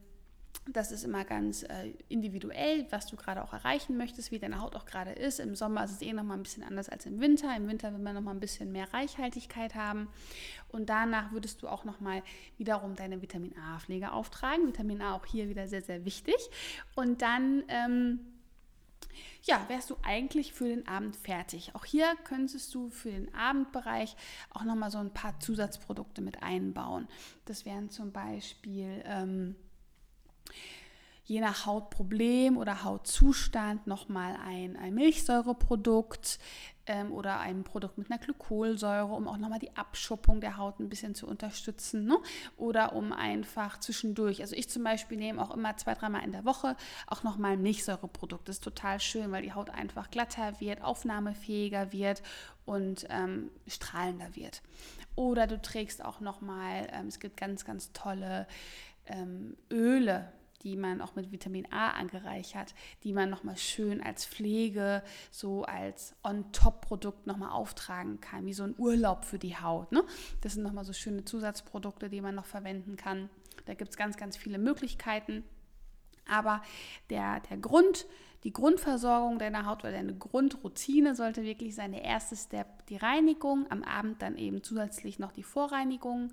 das 0.73 0.91
ist 0.91 1.03
immer 1.03 1.25
ganz 1.25 1.63
äh, 1.63 1.93
individuell, 2.07 2.85
was 2.89 3.07
du 3.07 3.15
gerade 3.15 3.43
auch 3.43 3.53
erreichen 3.53 3.97
möchtest, 3.97 4.31
wie 4.31 4.39
deine 4.39 4.61
Haut 4.61 4.75
auch 4.75 4.85
gerade 4.85 5.11
ist. 5.11 5.39
Im 5.39 5.55
Sommer 5.55 5.83
ist 5.83 5.91
es 5.91 6.01
eh 6.01 6.13
noch 6.13 6.23
mal 6.23 6.35
ein 6.35 6.43
bisschen 6.43 6.63
anders 6.63 6.89
als 6.89 7.05
im 7.05 7.19
Winter. 7.19 7.55
Im 7.55 7.67
Winter 7.67 7.91
will 7.91 7.99
man 7.99 8.15
noch 8.15 8.21
mal 8.21 8.31
ein 8.31 8.39
bisschen 8.39 8.71
mehr 8.71 8.93
Reichhaltigkeit 8.93 9.75
haben. 9.75 10.07
Und 10.69 10.89
danach 10.89 11.31
würdest 11.31 11.61
du 11.61 11.67
auch 11.67 11.85
noch 11.85 11.99
mal 11.99 12.21
wiederum 12.57 12.95
deine 12.95 13.21
Vitamin 13.21 13.55
A-Pflege 13.57 14.11
auftragen. 14.11 14.67
Vitamin 14.67 15.01
A 15.01 15.15
auch 15.15 15.25
hier 15.25 15.49
wieder 15.49 15.67
sehr, 15.67 15.81
sehr 15.81 16.05
wichtig. 16.05 16.37
Und 16.95 17.21
dann... 17.21 17.63
Ähm, 17.67 18.19
ja, 19.43 19.63
wärst 19.67 19.89
du 19.89 19.95
eigentlich 20.03 20.53
für 20.53 20.67
den 20.67 20.87
Abend 20.87 21.15
fertig. 21.15 21.73
Auch 21.73 21.85
hier 21.85 22.15
könntest 22.25 22.73
du 22.75 22.89
für 22.89 23.09
den 23.09 23.33
Abendbereich 23.33 24.15
auch 24.51 24.63
noch 24.63 24.75
mal 24.75 24.91
so 24.91 24.97
ein 24.97 25.13
paar 25.13 25.39
Zusatzprodukte 25.39 26.21
mit 26.21 26.43
einbauen. 26.43 27.07
Das 27.45 27.65
wären 27.65 27.89
zum 27.89 28.11
Beispiel 28.11 29.01
ähm, 29.05 29.55
je 31.29 31.41
nach 31.41 31.67
Hautproblem 31.67 32.57
oder 32.57 32.83
Hautzustand 32.83 33.85
nochmal 33.85 34.35
ein, 34.43 34.75
ein 34.75 34.95
Milchsäureprodukt 34.95 36.39
ähm, 36.87 37.11
oder 37.11 37.39
ein 37.39 37.63
Produkt 37.63 37.99
mit 37.99 38.09
einer 38.09 38.19
Glykolsäure, 38.19 39.13
um 39.13 39.27
auch 39.27 39.37
nochmal 39.37 39.59
die 39.59 39.77
Abschuppung 39.77 40.41
der 40.41 40.57
Haut 40.57 40.79
ein 40.79 40.89
bisschen 40.89 41.13
zu 41.13 41.27
unterstützen. 41.27 42.05
Ne? 42.05 42.17
Oder 42.57 42.93
um 42.93 43.13
einfach 43.13 43.79
zwischendurch, 43.79 44.41
also 44.41 44.55
ich 44.55 44.69
zum 44.69 44.83
Beispiel 44.83 45.19
nehme 45.19 45.39
auch 45.39 45.55
immer 45.55 45.77
zwei, 45.77 45.93
dreimal 45.93 46.23
in 46.23 46.31
der 46.31 46.45
Woche 46.45 46.75
auch 47.05 47.21
nochmal 47.21 47.53
ein 47.53 47.61
Milchsäureprodukt. 47.61 48.49
Das 48.49 48.55
ist 48.55 48.63
total 48.63 48.99
schön, 48.99 49.31
weil 49.31 49.43
die 49.43 49.53
Haut 49.53 49.69
einfach 49.69 50.09
glatter 50.09 50.59
wird, 50.59 50.81
aufnahmefähiger 50.81 51.93
wird 51.93 52.23
und 52.65 53.05
ähm, 53.11 53.51
strahlender 53.67 54.35
wird. 54.35 54.63
Oder 55.13 55.45
du 55.45 55.61
trägst 55.61 56.03
auch 56.03 56.21
nochmal, 56.21 56.87
ähm, 56.91 57.07
es 57.07 57.19
gibt 57.19 57.37
ganz, 57.37 57.65
ganz 57.65 57.93
tolle 57.93 58.47
ähm, 59.05 59.55
Öle, 59.69 60.31
die 60.63 60.75
man 60.75 61.01
auch 61.01 61.15
mit 61.15 61.31
Vitamin 61.31 61.71
A 61.71 61.91
angereichert, 61.91 62.73
die 63.03 63.13
man 63.13 63.29
nochmal 63.29 63.57
schön 63.57 64.01
als 64.01 64.25
Pflege, 64.25 65.03
so 65.31 65.63
als 65.63 66.15
On-Top-Produkt 66.23 67.27
nochmal 67.27 67.51
auftragen 67.51 68.19
kann, 68.19 68.45
wie 68.45 68.53
so 68.53 68.63
ein 68.63 68.75
Urlaub 68.77 69.25
für 69.25 69.39
die 69.39 69.57
Haut. 69.57 69.91
Ne? 69.91 70.03
Das 70.41 70.53
sind 70.53 70.63
nochmal 70.63 70.85
so 70.85 70.93
schöne 70.93 71.25
Zusatzprodukte, 71.25 72.09
die 72.09 72.21
man 72.21 72.35
noch 72.35 72.45
verwenden 72.45 72.95
kann. 72.95 73.29
Da 73.65 73.73
gibt 73.73 73.91
es 73.91 73.97
ganz, 73.97 74.17
ganz 74.17 74.37
viele 74.37 74.57
Möglichkeiten. 74.57 75.43
Aber 76.27 76.61
der, 77.09 77.39
der 77.41 77.57
Grund, 77.57 78.05
die 78.43 78.53
Grundversorgung 78.53 79.39
deiner 79.39 79.65
Haut 79.65 79.83
oder 79.83 79.91
deine 79.91 80.15
Grundroutine 80.15 81.15
sollte 81.15 81.43
wirklich 81.43 81.75
sein. 81.75 81.91
Der 81.91 82.03
erste 82.03 82.35
Step 82.35 82.85
die 82.87 82.97
Reinigung, 82.97 83.65
am 83.69 83.83
Abend 83.83 84.21
dann 84.21 84.37
eben 84.37 84.63
zusätzlich 84.63 85.19
noch 85.19 85.31
die 85.31 85.43
Vorreinigung. 85.43 86.31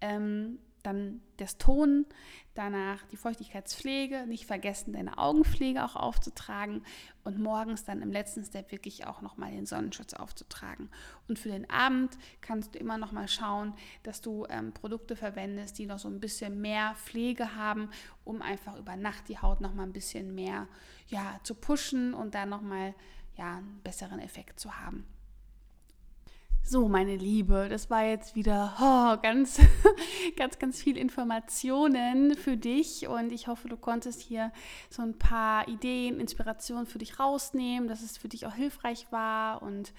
Ähm, 0.00 0.58
dann 0.82 1.20
das 1.36 1.58
Ton, 1.58 2.06
danach 2.54 3.04
die 3.06 3.16
Feuchtigkeitspflege, 3.16 4.26
nicht 4.26 4.46
vergessen, 4.46 4.92
deine 4.92 5.18
Augenpflege 5.18 5.84
auch 5.84 5.96
aufzutragen 5.96 6.82
und 7.24 7.38
morgens 7.38 7.84
dann 7.84 8.02
im 8.02 8.12
letzten 8.12 8.44
Step 8.44 8.72
wirklich 8.72 9.06
auch 9.06 9.22
nochmal 9.22 9.50
den 9.50 9.66
Sonnenschutz 9.66 10.14
aufzutragen. 10.14 10.90
Und 11.28 11.38
für 11.38 11.48
den 11.48 11.68
Abend 11.70 12.16
kannst 12.40 12.74
du 12.74 12.78
immer 12.78 12.98
nochmal 12.98 13.28
schauen, 13.28 13.74
dass 14.02 14.20
du 14.20 14.46
ähm, 14.50 14.72
Produkte 14.72 15.16
verwendest, 15.16 15.78
die 15.78 15.86
noch 15.86 15.98
so 15.98 16.08
ein 16.08 16.20
bisschen 16.20 16.60
mehr 16.60 16.94
Pflege 16.96 17.54
haben, 17.56 17.90
um 18.24 18.42
einfach 18.42 18.76
über 18.78 18.96
Nacht 18.96 19.28
die 19.28 19.38
Haut 19.38 19.60
nochmal 19.60 19.86
ein 19.86 19.92
bisschen 19.92 20.34
mehr 20.34 20.68
ja, 21.08 21.40
zu 21.42 21.54
pushen 21.54 22.14
und 22.14 22.34
dann 22.34 22.48
nochmal 22.48 22.94
ja, 23.36 23.58
einen 23.58 23.80
besseren 23.82 24.20
Effekt 24.20 24.60
zu 24.60 24.76
haben. 24.78 25.06
So, 26.62 26.88
meine 26.88 27.16
Liebe, 27.16 27.66
das 27.68 27.90
war 27.90 28.04
jetzt 28.04 28.36
wieder 28.36 28.74
oh, 28.80 29.20
ganz, 29.20 29.60
ganz, 30.36 30.58
ganz 30.58 30.80
viel 30.80 30.96
Informationen 30.96 32.36
für 32.36 32.56
dich 32.56 33.08
und 33.08 33.32
ich 33.32 33.48
hoffe, 33.48 33.68
du 33.68 33.76
konntest 33.76 34.20
hier 34.20 34.52
so 34.88 35.02
ein 35.02 35.18
paar 35.18 35.66
Ideen, 35.66 36.20
Inspirationen 36.20 36.86
für 36.86 36.98
dich 36.98 37.18
rausnehmen, 37.18 37.88
dass 37.88 38.02
es 38.02 38.18
für 38.18 38.28
dich 38.28 38.46
auch 38.46 38.54
hilfreich 38.54 39.06
war 39.10 39.62
und 39.62 39.92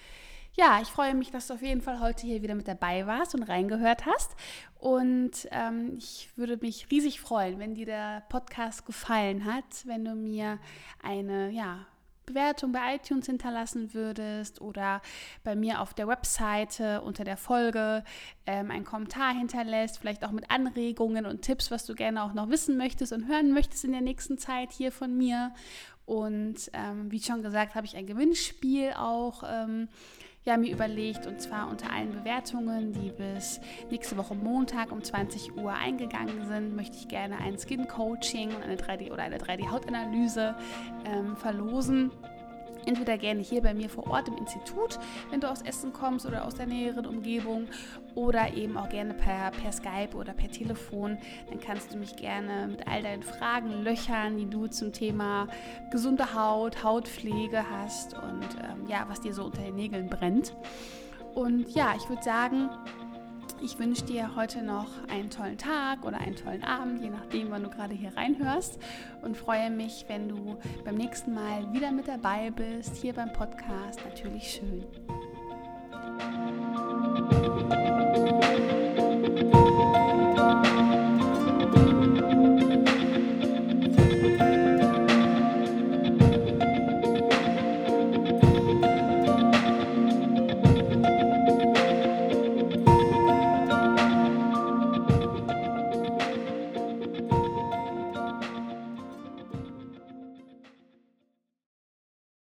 ja, 0.54 0.80
ich 0.82 0.90
freue 0.90 1.16
mich, 1.16 1.32
dass 1.32 1.48
du 1.48 1.54
auf 1.54 1.62
jeden 1.62 1.82
Fall 1.82 2.02
heute 2.02 2.26
hier 2.28 2.42
wieder 2.42 2.56
mit 2.56 2.68
dabei 2.68 3.08
warst 3.08 3.34
und 3.36 3.44
reingehört 3.44 4.06
hast. 4.06 4.36
Und 4.80 5.48
ähm, 5.52 5.96
ich 5.98 6.30
würde 6.36 6.58
mich 6.58 6.92
riesig 6.92 7.22
freuen, 7.22 7.58
wenn 7.58 7.74
dir 7.74 7.86
der 7.86 8.24
Podcast 8.28 8.86
gefallen 8.86 9.46
hat, 9.46 9.86
wenn 9.86 10.04
du 10.04 10.14
mir 10.14 10.60
eine 11.02 11.52
ja, 11.52 11.86
Bewertung 12.26 12.72
bei 12.72 12.96
iTunes 12.96 13.26
hinterlassen 13.26 13.94
würdest 13.94 14.62
oder 14.62 15.02
bei 15.44 15.56
mir 15.56 15.82
auf 15.82 15.94
der 15.94 16.08
Webseite 16.08 17.02
unter 17.02 17.24
der 17.24 17.38
Folge 17.38 18.04
ähm, 18.46 18.72
einen 18.72 18.86
Kommentar 18.86 19.34
hinterlässt, 19.34 20.00
vielleicht 20.00 20.24
auch 20.24 20.32
mit 20.32 20.50
Anregungen 20.50 21.26
und 21.26 21.42
Tipps, 21.42 21.72
was 21.72 21.86
du 21.86 21.96
gerne 21.96 22.24
auch 22.24 22.34
noch 22.34 22.50
wissen 22.50 22.78
möchtest 22.78 23.14
und 23.14 23.28
hören 23.28 23.52
möchtest 23.52 23.84
in 23.84 23.92
der 23.92 24.02
nächsten 24.02 24.38
Zeit 24.38 24.72
hier 24.72 24.92
von 24.92 25.18
mir. 25.18 25.54
Und 26.06 26.70
ähm, 26.74 27.12
wie 27.12 27.22
schon 27.22 27.42
gesagt, 27.42 27.76
habe 27.76 27.86
ich 27.86 27.96
ein 27.96 28.08
Gewinnspiel 28.08 28.94
auch. 28.98 29.44
Ähm, 29.48 29.88
ja, 30.44 30.58
mir 30.58 30.74
überlegt 30.74 31.28
und 31.28 31.40
zwar 31.40 31.70
unter 31.70 31.92
allen 31.92 32.12
Bewertungen, 32.12 32.94
die 32.94 33.12
bis 33.12 33.62
nächste 33.92 34.18
Woche 34.18 34.34
Montag 34.34 34.92
um 34.92 35.04
20 35.04 35.56
Uhr 35.56 35.72
eingegangen 35.72 36.46
sind, 36.48 36.76
möchte 36.76 36.98
ich 36.98 37.08
gerne 37.08 37.38
ein 37.38 37.58
Skin 37.60 37.88
Coaching 37.88 38.50
eine 38.64 38.76
3D 38.76 39.12
oder 39.12 39.24
eine 39.24 39.38
3D 39.38 39.70
Hautanalyse 39.70 40.56
ähm, 41.06 41.36
verlosen. 41.36 42.12
Entweder 42.86 43.18
gerne 43.18 43.42
hier 43.42 43.62
bei 43.62 43.74
mir 43.74 43.90
vor 43.90 44.08
Ort 44.08 44.28
im 44.28 44.38
Institut, 44.38 45.00
wenn 45.30 45.42
du 45.42 45.50
aus 45.50 45.62
Essen 45.62 45.94
kommst 45.94 46.26
oder 46.26 46.46
aus 46.46 46.56
der 46.56 46.68
näheren 46.68 47.06
Umgebung, 47.06 47.68
oder 48.16 48.54
eben 48.54 48.78
auch 48.78 48.90
gerne 48.90 49.14
per, 49.14 49.52
per 49.52 49.72
Skype 49.72 50.16
oder 50.16 50.34
per 50.34 50.52
Telefon. 50.52 51.18
Dann 51.50 51.60
kannst 51.60 51.94
du 51.94 51.98
mich 51.98 52.16
gerne 52.16 52.68
mit 52.68 52.88
all 52.88 53.04
deinen 53.04 53.24
Fragen 53.24 53.84
löchern, 53.84 54.38
die 54.38 54.50
du 54.50 54.68
zum 54.68 54.92
Thema 54.92 55.48
gesunde 55.92 56.34
Haut, 56.34 56.84
Hautpflege 56.84 57.64
hast 57.70 58.14
und 58.14 58.48
ähm, 58.62 58.88
ja, 58.88 59.06
was 59.08 59.22
dir 59.22 59.34
so 59.34 59.46
unter 59.46 59.62
den 59.62 59.76
Nägeln 59.76 60.10
brennt. 60.10 60.54
Und 61.34 61.74
ja, 61.74 61.94
ich 61.96 62.10
würde 62.10 62.24
sagen, 62.24 62.70
Ich 63.64 63.78
wünsche 63.78 64.04
dir 64.06 64.36
heute 64.36 64.64
noch 64.64 64.88
einen 65.08 65.30
tollen 65.30 65.58
Tag 65.58 66.04
oder 66.04 66.18
einen 66.18 66.36
tollen 66.36 66.64
Abend, 66.64 67.00
je 67.00 67.12
nachdem, 67.12 67.52
wann 67.52 67.62
du 67.62 67.70
gerade 67.70 67.94
hier 67.94 68.12
reinhörst. 68.18 68.80
Und 69.22 69.38
freue 69.38 69.70
mich, 69.70 70.06
wenn 70.08 70.30
du 70.30 70.58
beim 70.84 70.96
nächsten 70.96 71.36
Mal 71.36 71.72
wieder 71.72 71.92
mit 71.92 72.08
dabei 72.08 72.50
bist, 72.50 72.96
hier 72.96 73.14
beim 73.14 73.32
Podcast. 73.32 74.00
Natürlich 74.04 74.60
schön. 74.60 74.84